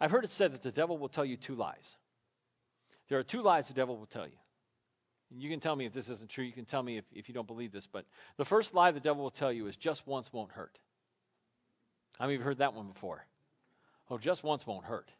I've 0.00 0.10
heard 0.10 0.24
it 0.24 0.30
said 0.30 0.52
that 0.52 0.62
the 0.62 0.72
devil 0.72 0.98
will 0.98 1.08
tell 1.08 1.24
you 1.24 1.36
two 1.36 1.54
lies. 1.54 1.96
There 3.08 3.18
are 3.18 3.22
two 3.22 3.42
lies 3.42 3.68
the 3.68 3.74
devil 3.74 3.96
will 3.96 4.06
tell 4.06 4.26
you. 4.26 4.38
And 5.30 5.42
you 5.42 5.50
can 5.50 5.60
tell 5.60 5.76
me 5.76 5.86
if 5.86 5.92
this 5.92 6.08
isn't 6.08 6.30
true. 6.30 6.44
You 6.44 6.52
can 6.52 6.64
tell 6.64 6.82
me 6.82 6.98
if, 6.98 7.04
if 7.12 7.28
you 7.28 7.34
don't 7.34 7.46
believe 7.46 7.72
this. 7.72 7.86
But 7.86 8.04
the 8.36 8.44
first 8.44 8.74
lie 8.74 8.90
the 8.90 9.00
devil 9.00 9.22
will 9.22 9.30
tell 9.30 9.52
you 9.52 9.66
is 9.66 9.76
just 9.76 10.06
once 10.06 10.32
won't 10.32 10.52
hurt. 10.52 10.78
How 12.18 12.26
many 12.26 12.34
of 12.34 12.40
you 12.40 12.42
have 12.42 12.46
heard 12.46 12.58
that 12.58 12.74
one 12.74 12.86
before? 12.86 13.26
Oh, 14.10 14.18
just 14.18 14.44
once 14.44 14.66
won't 14.66 14.84
hurt. 14.84 15.10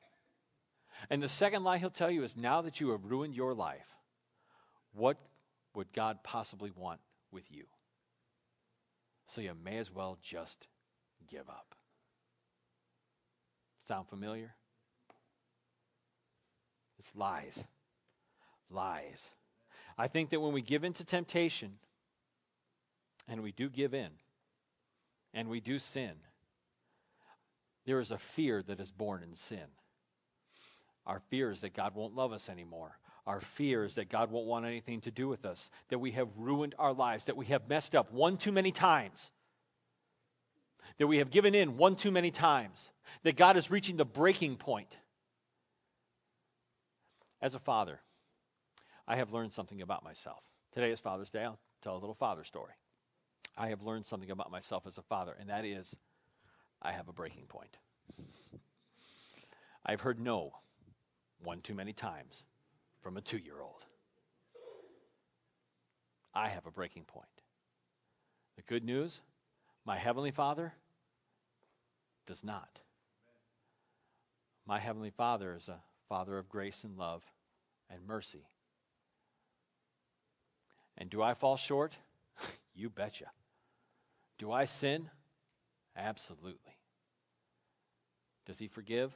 And 1.11 1.23
the 1.23 1.29
second 1.29 1.65
lie 1.65 1.79
he'll 1.79 1.91
tell 1.91 2.11
you 2.11 2.25
is 2.25 2.37
now 2.37 2.63
that 2.63 2.81
you 2.81 2.91
have 2.91 3.05
ruined 3.05 3.35
your 3.35 3.53
life, 3.53 3.87
what 4.95 5.19
would 5.75 5.93
God 5.93 6.23
possibly 6.23 6.73
want 6.75 7.01
with 7.37 7.53
you. 7.53 7.65
So 9.27 9.43
you 9.43 9.53
may 9.63 9.77
as 9.77 9.93
well 9.93 10.17
just 10.23 10.67
give 11.31 11.47
up. 11.51 11.75
Sound 13.87 14.09
familiar? 14.09 14.55
It's 16.99 17.15
lies. 17.15 17.63
Lies. 18.71 19.31
I 19.99 20.09
think 20.09 20.31
that 20.31 20.41
when 20.41 20.55
we 20.55 20.63
give 20.63 20.83
in 20.83 20.95
to 20.95 21.05
temptation, 21.05 21.73
and 23.29 23.43
we 23.43 23.53
do 23.53 23.69
give 23.69 23.93
in, 23.93 24.09
and 25.35 25.51
we 25.51 25.61
do 25.61 25.79
sin, 25.79 26.13
there 27.85 28.01
is 28.01 28.13
a 28.13 28.19
fear 28.19 28.63
that 28.63 28.81
is 28.81 28.91
born 28.91 29.23
in 29.23 29.37
sin. 29.37 29.69
Our 31.07 31.21
fear 31.29 31.51
is 31.51 31.61
that 31.61 31.75
God 31.75 31.95
won't 31.95 32.17
love 32.17 32.33
us 32.33 32.49
anymore. 32.49 32.97
Our 33.27 33.41
fears 33.41 33.95
that 33.95 34.09
God 34.09 34.31
won't 34.31 34.47
want 34.47 34.67
anything 34.67 35.01
to 35.03 35.11
do 35.11 35.27
with 35.29 35.45
us, 35.45 35.69
that 35.89 35.99
we 35.99 36.13
have 36.13 36.29
ruined 36.37 36.75
our 36.79 36.93
lives, 36.93 37.25
that 37.25 37.37
we 37.37 37.47
have 37.47 37.69
messed 37.69 37.95
up 37.95 38.13
one 38.13 38.37
too 38.37 38.53
many 38.53 38.71
times, 38.71 39.31
that 40.99 41.09
we 41.09 41.19
have 41.19 41.31
given 41.31 41.55
in 41.55 41.77
one 41.77 41.97
too 41.97 42.13
many 42.13 42.31
times, 42.31 42.89
that 43.25 43.37
God 43.37 43.57
is 43.57 43.71
reaching 43.71 43.97
the 43.97 44.05
breaking 44.05 44.57
point. 44.57 44.97
As 47.43 47.55
a 47.55 47.59
father, 47.59 48.01
I 49.09 49.17
have 49.17 49.33
learned 49.33 49.53
something 49.53 49.83
about 49.83 50.05
myself. 50.05 50.43
Today 50.73 50.91
is 50.91 51.01
Father's 51.01 51.31
Day. 51.31 51.43
I'll 51.43 51.59
tell 51.83 51.95
a 51.95 51.99
little 51.99 52.15
father 52.15 52.45
story. 52.45 52.73
I 53.57 53.69
have 53.69 53.83
learned 53.83 54.07
something 54.07 54.31
about 54.31 54.51
myself 54.51 54.87
as 54.87 54.99
a 54.99 55.03
father, 55.03 55.35
and 55.39 55.49
that 55.49 55.65
is 55.65 55.97
I 56.81 56.93
have 56.93 57.09
a 57.09 57.13
breaking 57.13 57.47
point. 57.47 57.77
I've 59.85 60.01
heard 60.01 60.21
no 60.21 60.53
one 61.43 61.61
too 61.61 61.75
many 61.75 61.93
times 61.93 62.45
from 63.07 63.17
a 63.17 63.21
two 63.21 63.39
year 63.39 63.61
old. 63.63 63.85
I 66.35 66.49
have 66.49 66.67
a 66.67 66.73
breaking 66.73 67.05
point. 67.05 67.29
The 68.57 68.63
good 68.63 68.83
news 68.83 69.21
my 69.85 69.97
Heavenly 69.97 70.33
Father 70.33 70.73
does 72.27 72.43
not. 72.43 72.81
My 74.67 74.81
Heavenly 74.81 75.11
Father 75.11 75.55
is 75.55 75.69
a 75.69 75.79
Father 76.09 76.37
of 76.37 76.49
grace 76.49 76.83
and 76.83 76.99
love 76.99 77.23
and 77.91 78.05
mercy. 78.09 78.45
And 80.99 81.09
do 81.09 81.23
I 81.23 81.35
fall 81.35 81.57
short? 81.57 81.97
you 82.75 82.91
betcha. 82.91 83.27
Do 84.39 84.51
I 84.51 84.65
sin? 84.65 85.09
Absolutely. 85.97 86.77
Does 88.47 88.59
he 88.59 88.67
forgive? 88.67 89.13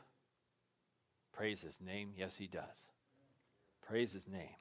Praise 1.32 1.60
his 1.60 1.80
name. 1.80 2.10
Yes, 2.16 2.36
he 2.36 2.46
does. 2.46 2.88
Praise 3.90 4.12
his 4.12 4.28
name. 4.28 4.54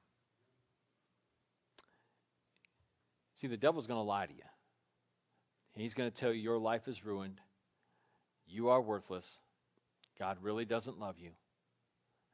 See, 3.35 3.45
the 3.45 3.57
devil's 3.57 3.85
going 3.85 3.99
to 3.99 4.03
lie 4.03 4.25
to 4.25 4.33
you. 4.33 4.39
He's 5.75 5.93
going 5.93 6.09
to 6.09 6.17
tell 6.17 6.33
you 6.33 6.41
your 6.41 6.57
life 6.57 6.87
is 6.87 7.05
ruined. 7.05 7.39
You 8.47 8.69
are 8.69 8.81
worthless. 8.81 9.37
God 10.17 10.37
really 10.41 10.65
doesn't 10.65 10.99
love 10.99 11.15
you. 11.19 11.29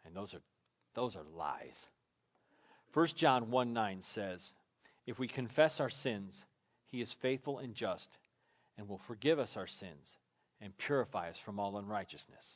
And 0.05 0.15
those 0.15 0.33
are 0.33 0.41
those 0.93 1.17
are 1.17 1.25
lies. 1.35 1.85
1 2.93 3.07
John 3.07 3.51
1 3.51 3.73
9 3.73 4.01
says, 4.01 4.53
If 5.05 5.19
we 5.19 5.27
confess 5.27 5.81
our 5.81 5.89
sins, 5.89 6.45
he 6.85 7.01
is 7.01 7.11
faithful 7.11 7.59
and 7.59 7.75
just 7.75 8.09
and 8.77 8.87
will 8.87 8.99
forgive 8.99 9.37
us 9.37 9.57
our 9.57 9.67
sins 9.67 10.13
and 10.61 10.75
purify 10.77 11.27
us 11.27 11.37
from 11.37 11.59
all 11.59 11.77
unrighteousness. 11.77 12.55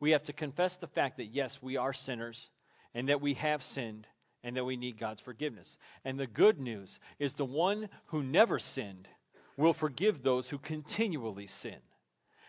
We 0.00 0.10
have 0.10 0.24
to 0.24 0.32
confess 0.32 0.76
the 0.76 0.88
fact 0.88 1.18
that, 1.18 1.26
yes, 1.26 1.62
we 1.62 1.76
are 1.76 1.92
sinners 1.92 2.48
and 2.94 3.08
that 3.08 3.20
we 3.20 3.34
have 3.34 3.62
sinned 3.62 4.06
and 4.44 4.56
that 4.56 4.64
we 4.64 4.76
need 4.76 4.98
God's 4.98 5.20
forgiveness. 5.20 5.78
And 6.04 6.18
the 6.18 6.26
good 6.26 6.58
news 6.58 6.98
is 7.18 7.34
the 7.34 7.44
one 7.44 7.88
who 8.06 8.22
never 8.22 8.58
sinned 8.58 9.08
will 9.56 9.74
forgive 9.74 10.22
those 10.22 10.48
who 10.48 10.58
continually 10.58 11.46
sin. 11.46 11.78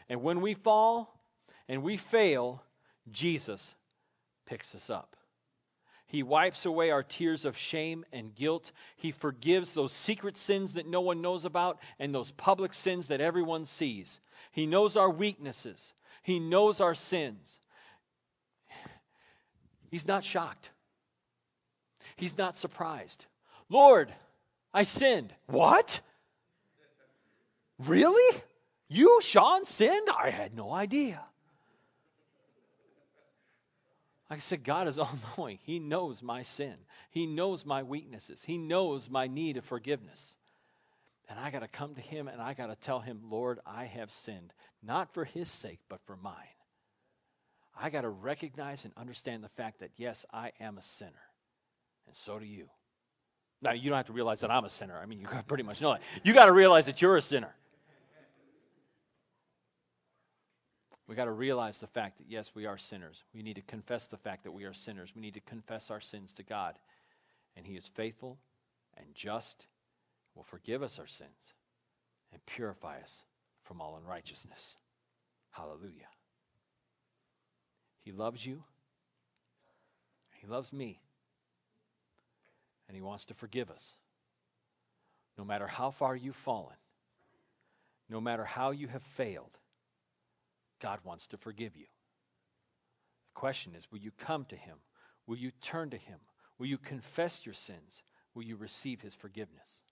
And 0.10 0.23
when 0.23 0.41
we 0.41 0.53
fall 0.53 1.19
and 1.67 1.84
we 1.84 1.97
fail, 1.97 2.63
Jesus 3.12 3.73
picks 4.45 4.73
us 4.75 4.89
up. 4.89 5.15
He 6.08 6.21
wipes 6.21 6.65
away 6.65 6.91
our 6.91 7.01
tears 7.01 7.43
of 7.43 7.58
shame 7.58 8.06
and 8.13 8.36
guilt. 8.36 8.71
He 8.97 9.12
forgives 9.12 9.73
those 9.73 9.91
secret 9.91 10.38
sins 10.38 10.73
that 10.73 10.88
no 10.88 11.01
one 11.01 11.21
knows 11.21 11.43
about 11.43 11.79
and 11.97 12.13
those 12.13 12.29
public 12.32 12.73
sins 12.73 13.08
that 13.08 13.21
everyone 13.21 13.65
sees. 13.65 14.19
He 14.51 14.67
knows 14.67 14.95
our 14.95 15.10
weaknesses. 15.10 15.93
He 16.21 16.39
knows 16.39 16.82
our 16.82 16.93
sins. 16.93 17.58
He's 19.93 20.08
not 20.08 20.23
shocked. 20.23 20.71
He's 22.15 22.36
not 22.36 22.56
surprised. 22.56 23.23
Lord, 23.69 24.12
I 24.73 24.82
sinned. 24.82 25.32
What? 25.45 26.01
Really? 27.77 28.41
You, 28.88 29.19
Sean, 29.21 29.65
sinned? 29.65 30.08
I 30.10 30.32
had 30.32 30.56
no 30.56 30.71
idea. 30.71 31.23
Like 34.32 34.38
I 34.38 34.41
said, 34.41 34.63
God 34.63 34.88
is 34.88 34.97
all 34.97 35.15
knowing. 35.38 35.60
He 35.62 35.77
knows 35.77 36.23
my 36.23 36.41
sin, 36.41 36.73
He 37.12 37.27
knows 37.27 37.63
my 37.63 37.84
weaknesses, 37.84 38.41
He 38.43 38.58
knows 38.58 39.12
my 39.12 39.27
need 39.27 39.58
of 39.58 39.65
forgiveness. 39.65 40.38
And 41.29 41.38
I 41.39 41.51
got 41.51 41.60
to 41.60 41.67
come 41.67 41.93
to 41.93 42.01
Him 42.01 42.27
and 42.27 42.41
I 42.41 42.56
got 42.56 42.67
to 42.67 42.75
tell 42.75 42.99
Him, 42.99 43.21
Lord, 43.29 43.60
I 43.63 43.86
have 43.86 44.12
sinned, 44.12 44.53
not 44.82 45.13
for 45.13 45.23
His 45.23 45.51
sake, 45.51 45.82
but 45.88 46.01
for 46.08 46.15
mine. 46.15 46.34
I 47.79 47.89
got 47.89 48.01
to 48.01 48.09
recognize 48.09 48.86
and 48.86 48.93
understand 48.97 49.43
the 49.43 49.49
fact 49.49 49.79
that, 49.79 49.91
yes, 49.97 50.25
I 50.31 50.51
am 50.59 50.77
a 50.77 50.83
sinner. 50.83 51.12
And 52.07 52.15
so 52.15 52.39
do 52.39 52.45
you. 52.45 52.67
Now, 53.62 53.71
you 53.71 53.89
don't 53.89 53.97
have 53.97 54.07
to 54.07 54.13
realize 54.13 54.41
that 54.41 54.51
I'm 54.51 54.65
a 54.65 54.69
sinner. 54.69 54.99
I 55.01 55.05
mean, 55.05 55.19
you 55.19 55.27
pretty 55.47 55.63
much 55.63 55.81
know 55.81 55.93
that. 55.93 56.01
You 56.23 56.33
got 56.33 56.45
to 56.45 56.51
realize 56.51 56.86
that 56.86 57.01
you're 57.01 57.17
a 57.17 57.21
sinner. 57.21 57.53
We 61.07 61.15
got 61.15 61.25
to 61.25 61.31
realize 61.31 61.77
the 61.77 61.88
fact 61.88 62.17
that, 62.19 62.27
yes, 62.29 62.51
we 62.55 62.65
are 62.65 62.77
sinners. 62.77 63.23
We 63.33 63.43
need 63.43 63.55
to 63.55 63.62
confess 63.63 64.07
the 64.07 64.17
fact 64.17 64.43
that 64.43 64.51
we 64.51 64.63
are 64.63 64.73
sinners. 64.73 65.12
We 65.15 65.21
need 65.21 65.33
to 65.33 65.41
confess 65.41 65.91
our 65.91 65.99
sins 65.99 66.33
to 66.33 66.43
God. 66.43 66.75
And 67.57 67.65
He 67.65 67.75
is 67.75 67.88
faithful 67.88 68.38
and 68.97 69.05
just, 69.13 69.65
will 70.36 70.43
forgive 70.43 70.81
us 70.81 70.99
our 70.99 71.07
sins 71.07 71.53
and 72.31 72.45
purify 72.45 72.99
us 72.99 73.21
from 73.63 73.81
all 73.81 73.97
unrighteousness. 73.97 74.75
Hallelujah. 75.51 76.07
He 78.04 78.12
loves 78.12 78.46
you. 78.46 78.63
He 80.42 80.48
loves 80.48 80.72
me. 80.72 81.00
And 82.88 82.96
He 82.96 83.02
wants 83.02 83.26
to 83.26 83.34
forgive 83.34 83.72
us. 83.72 83.96
No 85.38 85.44
matter 85.44 85.68
how 85.68 85.89
far 85.92 86.16
you've 86.16 86.36
fallen, 86.36 86.76
no 88.10 88.22
matter 88.22 88.44
how 88.44 88.72
you 88.72 88.88
have 88.88 89.02
failed, 89.02 89.58
God 90.82 91.00
wants 91.04 91.28
to 91.28 91.38
forgive 91.38 91.76
you. 91.76 91.86
The 93.34 93.39
question 93.39 93.74
is 93.76 93.92
will 93.92 94.00
you 94.00 94.12
come 94.12 94.46
to 94.46 94.56
Him? 94.56 94.78
Will 95.26 95.38
you 95.38 95.52
turn 95.62 95.89
to 95.92 95.98
Him? 95.98 96.20
Will 96.60 96.68
you 96.68 96.78
confess 96.78 97.46
your 97.46 97.56
sins? 97.56 98.04
Will 98.36 98.44
you 98.44 98.58
receive 98.58 99.02
His 99.02 99.16
forgiveness? 99.16 99.84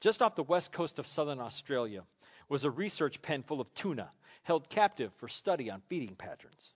Just 0.00 0.22
off 0.22 0.34
the 0.34 0.42
west 0.42 0.72
coast 0.72 0.98
of 0.98 1.06
southern 1.06 1.40
Australia 1.40 2.02
was 2.48 2.64
a 2.64 2.70
research 2.70 3.20
pen 3.20 3.42
full 3.42 3.60
of 3.60 3.72
tuna 3.74 4.10
held 4.48 4.68
captive 4.70 5.12
for 5.18 5.28
study 5.28 5.70
on 5.70 5.82
feeding 5.88 6.16
patterns. 6.16 6.72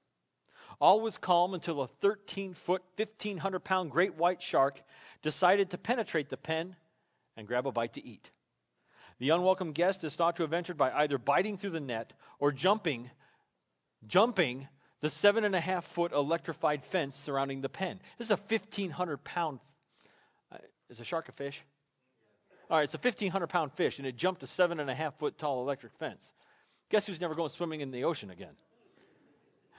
All 0.78 1.00
was 1.00 1.16
calm 1.16 1.54
until 1.54 1.80
a 1.80 1.86
13 1.86 2.52
foot, 2.52 2.82
1,500 2.96 3.60
pound 3.60 3.90
great 3.90 4.14
white 4.14 4.42
shark 4.42 4.78
decided 5.22 5.70
to 5.70 5.78
penetrate 5.78 6.28
the 6.28 6.36
pen 6.36 6.76
and 7.34 7.48
grab 7.48 7.66
a 7.66 7.72
bite 7.72 7.94
to 7.94 8.04
eat. 8.04 8.30
The 9.20 9.30
unwelcome 9.30 9.72
guest 9.72 10.04
is 10.04 10.14
thought 10.14 10.36
to 10.36 10.42
have 10.42 10.52
entered 10.52 10.76
by 10.76 10.92
either 10.92 11.16
biting 11.16 11.56
through 11.56 11.70
the 11.70 11.80
net 11.80 12.12
or 12.38 12.52
jumping, 12.52 13.10
jumping 14.06 14.68
the 15.00 15.08
seven 15.08 15.44
and 15.44 15.54
a 15.54 15.60
half 15.60 15.86
foot 15.86 16.12
electrified 16.12 16.84
fence 16.84 17.16
surrounding 17.16 17.62
the 17.62 17.70
pen. 17.70 18.00
This 18.18 18.26
is 18.26 18.32
a 18.32 18.36
1,500 18.36 19.24
pound. 19.24 19.60
Uh, 20.52 20.58
is 20.90 21.00
a 21.00 21.04
shark 21.04 21.30
a 21.30 21.32
fish? 21.32 21.64
All 22.68 22.76
right, 22.76 22.84
it's 22.84 22.94
a 22.94 22.98
1,500 22.98 23.46
pound 23.46 23.72
fish, 23.72 23.98
and 23.98 24.06
it 24.06 24.16
jumped 24.16 24.42
a 24.42 24.46
seven 24.46 24.78
and 24.78 24.90
a 24.90 24.94
half 24.94 25.18
foot 25.18 25.38
tall 25.38 25.62
electric 25.62 25.94
fence. 25.94 26.32
Guess 26.92 27.06
who's 27.06 27.22
never 27.22 27.34
going 27.34 27.48
swimming 27.48 27.80
in 27.80 27.90
the 27.90 28.04
ocean 28.04 28.30
again? 28.30 28.54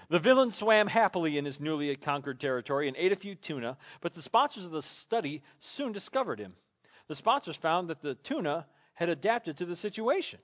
The 0.10 0.18
villain 0.18 0.52
swam 0.52 0.88
happily 0.88 1.38
in 1.38 1.46
his 1.46 1.60
newly 1.60 1.96
conquered 1.96 2.40
territory 2.40 2.88
and 2.88 2.98
ate 2.98 3.12
a 3.12 3.16
few 3.16 3.36
tuna, 3.36 3.78
but 4.02 4.14
the 4.14 4.22
sponsors 4.24 4.66
of 4.66 4.72
the 4.72 4.82
study 4.82 5.44
soon 5.60 5.92
discovered 5.92 6.40
him. 6.40 6.56
The 7.08 7.16
sponsors 7.16 7.56
found 7.56 7.90
that 7.90 8.02
the 8.02 8.16
tuna 8.16 8.66
had 8.96 9.10
adapted 9.10 9.58
to 9.58 9.66
the 9.66 9.76
situation. 9.76 10.40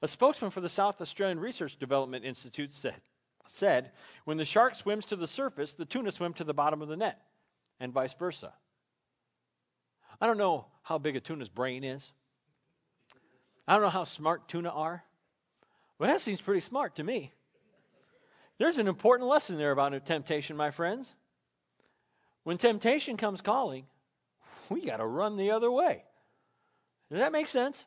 A 0.00 0.08
spokesman 0.08 0.50
for 0.50 0.62
the 0.62 0.68
South 0.68 0.98
Australian 1.02 1.40
Research 1.40 1.76
Development 1.76 2.24
Institute 2.24 2.72
said, 2.72 3.00
said, 3.48 3.92
When 4.24 4.38
the 4.38 4.46
shark 4.46 4.74
swims 4.74 5.06
to 5.06 5.16
the 5.16 5.26
surface, 5.26 5.74
the 5.74 5.84
tuna 5.84 6.10
swim 6.10 6.32
to 6.34 6.44
the 6.44 6.54
bottom 6.54 6.80
of 6.80 6.88
the 6.88 6.96
net, 6.96 7.20
and 7.80 7.92
vice 7.92 8.14
versa. 8.14 8.54
I 10.22 10.26
don't 10.26 10.38
know 10.38 10.68
how 10.82 10.96
big 10.96 11.16
a 11.16 11.20
tuna's 11.20 11.50
brain 11.50 11.84
is. 11.84 12.12
I 13.66 13.74
don't 13.74 13.82
know 13.82 13.88
how 13.88 14.04
smart 14.04 14.48
tuna 14.48 14.70
are, 14.70 15.02
but 15.98 16.06
that 16.06 16.20
seems 16.20 16.40
pretty 16.40 16.60
smart 16.60 16.96
to 16.96 17.04
me. 17.04 17.32
There's 18.58 18.78
an 18.78 18.88
important 18.88 19.28
lesson 19.28 19.58
there 19.58 19.72
about 19.72 20.06
temptation, 20.06 20.56
my 20.56 20.70
friends. 20.70 21.14
When 22.44 22.58
temptation 22.58 23.16
comes 23.16 23.40
calling, 23.40 23.86
we 24.70 24.86
got 24.86 24.98
to 24.98 25.06
run 25.06 25.36
the 25.36 25.50
other 25.50 25.70
way. 25.70 26.04
Does 27.10 27.18
that 27.18 27.32
make 27.32 27.48
sense? 27.48 27.84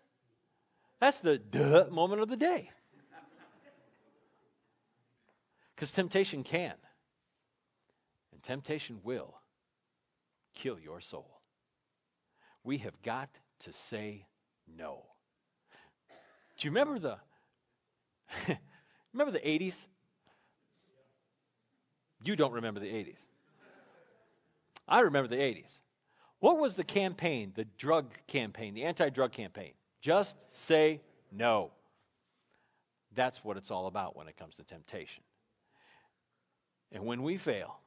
That's 0.99 1.19
the 1.19 1.37
duh 1.37 1.87
moment 1.89 2.21
of 2.21 2.29
the 2.29 2.35
day. 2.35 2.69
Because 5.75 5.91
temptation 5.91 6.43
can, 6.43 6.73
and 8.33 8.43
temptation 8.43 8.99
will 9.03 9.33
kill 10.53 10.77
your 10.77 10.99
soul. 10.99 11.39
We 12.65 12.79
have 12.79 13.01
got 13.01 13.29
to 13.61 13.71
say 13.71 14.25
no. 14.77 15.05
Do 16.59 16.67
you 16.67 16.71
remember 16.71 16.99
the 16.99 17.17
remember 19.13 19.31
the 19.31 19.39
80s? 19.39 19.75
You 22.21 22.35
don't 22.35 22.51
remember 22.51 22.81
the 22.81 22.87
80s. 22.87 23.19
I 24.85 24.99
remember 25.01 25.29
the 25.29 25.41
80s. 25.41 25.79
What 26.39 26.59
was 26.59 26.75
the 26.75 26.83
campaign, 26.83 27.53
the 27.55 27.63
drug 27.77 28.11
campaign, 28.27 28.73
the 28.73 28.83
anti 28.83 29.09
drug 29.09 29.31
campaign? 29.31 29.71
Just 30.01 30.35
say 30.51 30.99
no. 31.31 31.71
That's 33.15 33.41
what 33.43 33.55
it's 33.55 33.71
all 33.71 33.87
about 33.87 34.17
when 34.17 34.27
it 34.27 34.35
comes 34.35 34.57
to 34.57 34.63
temptation. 34.63 35.23
And 36.91 37.05
when 37.05 37.23
we 37.23 37.37
fail, 37.37 37.79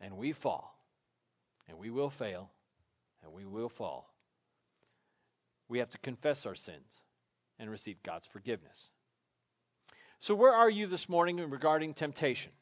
and 0.00 0.16
we 0.16 0.32
fall, 0.32 0.78
and 1.68 1.76
we 1.78 1.90
will 1.90 2.10
fail, 2.10 2.50
and 3.22 3.32
we 3.34 3.44
will 3.44 3.68
fall, 3.68 4.10
we 5.68 5.78
have 5.80 5.90
to 5.90 5.98
confess 5.98 6.46
our 6.46 6.54
sins 6.54 7.02
and 7.58 7.70
receive 7.70 8.02
God's 8.02 8.26
forgiveness. 8.26 8.88
So, 10.20 10.34
where 10.34 10.52
are 10.52 10.70
you 10.70 10.86
this 10.86 11.08
morning 11.08 11.38
regarding 11.50 11.94
temptation? 11.94 12.52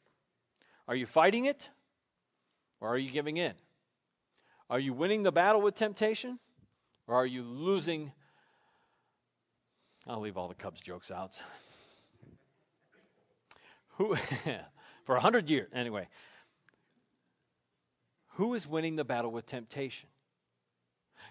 Are 0.87 0.95
you 0.95 1.05
fighting 1.05 1.45
it, 1.45 1.69
or 2.79 2.89
are 2.89 2.97
you 2.97 3.09
giving 3.09 3.37
in? 3.37 3.53
Are 4.69 4.79
you 4.79 4.93
winning 4.93 5.23
the 5.23 5.31
battle 5.31 5.61
with 5.61 5.75
temptation? 5.75 6.39
Or 7.07 7.15
are 7.15 7.25
you 7.25 7.43
losing? 7.43 8.11
I'll 10.07 10.21
leave 10.21 10.37
all 10.37 10.47
the 10.47 10.55
Cubs 10.55 10.81
jokes 10.81 11.11
out. 11.11 11.39
Who, 13.97 14.15
for 15.05 15.15
a 15.15 15.19
hundred 15.19 15.49
years. 15.49 15.69
Anyway, 15.73 16.07
who 18.33 18.53
is 18.53 18.67
winning 18.67 18.95
the 18.95 19.05
battle 19.05 19.31
with 19.31 19.45
temptation? 19.45 20.09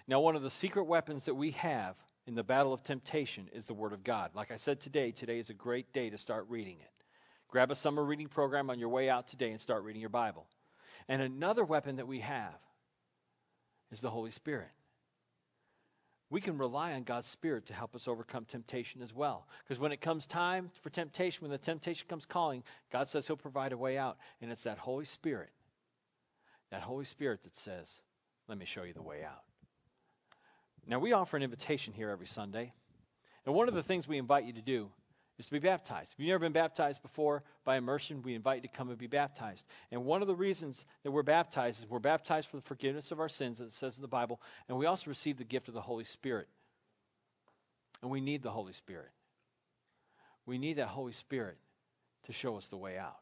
Now, 0.07 0.19
one 0.19 0.35
of 0.35 0.41
the 0.41 0.49
secret 0.49 0.85
weapons 0.85 1.25
that 1.25 1.35
we 1.35 1.51
have 1.51 1.95
in 2.27 2.35
the 2.35 2.43
battle 2.43 2.73
of 2.73 2.83
temptation 2.83 3.49
is 3.53 3.65
the 3.65 3.73
Word 3.73 3.93
of 3.93 4.03
God. 4.03 4.31
Like 4.33 4.51
I 4.51 4.55
said 4.55 4.79
today, 4.79 5.11
today 5.11 5.39
is 5.39 5.49
a 5.49 5.53
great 5.53 5.93
day 5.93 6.09
to 6.09 6.17
start 6.17 6.45
reading 6.49 6.77
it. 6.79 6.91
Grab 7.49 7.71
a 7.71 7.75
summer 7.75 8.03
reading 8.03 8.27
program 8.27 8.69
on 8.69 8.79
your 8.79 8.89
way 8.89 9.09
out 9.09 9.27
today 9.27 9.51
and 9.51 9.61
start 9.61 9.83
reading 9.83 10.01
your 10.01 10.09
Bible. 10.09 10.47
And 11.07 11.21
another 11.21 11.63
weapon 11.63 11.97
that 11.97 12.07
we 12.07 12.19
have 12.19 12.55
is 13.91 14.01
the 14.01 14.09
Holy 14.09 14.31
Spirit. 14.31 14.69
We 16.31 16.41
can 16.41 16.57
rely 16.57 16.93
on 16.93 17.03
God's 17.03 17.27
Spirit 17.27 17.67
to 17.67 17.73
help 17.73 17.95
us 17.95 18.07
overcome 18.07 18.45
temptation 18.45 19.03
as 19.03 19.13
well. 19.13 19.47
Because 19.63 19.79
when 19.79 19.91
it 19.91 20.01
comes 20.01 20.25
time 20.25 20.71
for 20.81 20.89
temptation, 20.89 21.43
when 21.43 21.51
the 21.51 21.57
temptation 21.59 22.07
comes 22.09 22.25
calling, 22.25 22.63
God 22.91 23.07
says 23.07 23.27
He'll 23.27 23.37
provide 23.37 23.71
a 23.71 23.77
way 23.77 23.99
out. 23.99 24.17
And 24.41 24.51
it's 24.51 24.63
that 24.63 24.79
Holy 24.79 25.05
Spirit, 25.05 25.51
that 26.71 26.81
Holy 26.81 27.05
Spirit 27.05 27.43
that 27.43 27.55
says, 27.55 27.99
Let 28.47 28.57
me 28.57 28.65
show 28.65 28.83
you 28.83 28.93
the 28.93 29.03
way 29.03 29.23
out. 29.23 29.43
Now, 30.87 30.99
we 30.99 31.13
offer 31.13 31.35
an 31.35 31.43
invitation 31.43 31.93
here 31.93 32.09
every 32.09 32.27
Sunday. 32.27 32.73
And 33.45 33.55
one 33.55 33.67
of 33.67 33.73
the 33.73 33.83
things 33.83 34.07
we 34.07 34.17
invite 34.17 34.45
you 34.45 34.53
to 34.53 34.61
do 34.61 34.89
is 35.37 35.45
to 35.47 35.51
be 35.51 35.59
baptized. 35.59 36.13
If 36.13 36.19
you've 36.19 36.29
never 36.29 36.39
been 36.39 36.53
baptized 36.53 37.01
before 37.01 37.43
by 37.65 37.77
immersion, 37.77 38.21
we 38.23 38.35
invite 38.35 38.57
you 38.57 38.69
to 38.69 38.75
come 38.75 38.89
and 38.89 38.97
be 38.97 39.07
baptized. 39.07 39.65
And 39.91 40.05
one 40.05 40.21
of 40.21 40.27
the 40.27 40.35
reasons 40.35 40.85
that 41.03 41.11
we're 41.11 41.23
baptized 41.23 41.83
is 41.83 41.89
we're 41.89 41.99
baptized 41.99 42.49
for 42.49 42.57
the 42.57 42.63
forgiveness 42.63 43.11
of 43.11 43.19
our 43.19 43.29
sins, 43.29 43.59
as 43.59 43.67
it 43.67 43.73
says 43.73 43.97
in 43.97 44.01
the 44.01 44.07
Bible, 44.07 44.39
and 44.69 44.77
we 44.77 44.85
also 44.85 45.09
receive 45.09 45.37
the 45.37 45.43
gift 45.43 45.67
of 45.67 45.73
the 45.73 45.81
Holy 45.81 46.05
Spirit. 46.05 46.47
And 48.01 48.09
we 48.09 48.21
need 48.21 48.43
the 48.43 48.51
Holy 48.51 48.73
Spirit. 48.73 49.09
We 50.45 50.57
need 50.57 50.77
that 50.77 50.87
Holy 50.87 51.13
Spirit 51.13 51.57
to 52.25 52.33
show 52.33 52.57
us 52.57 52.67
the 52.67 52.77
way 52.77 52.97
out. 52.97 53.17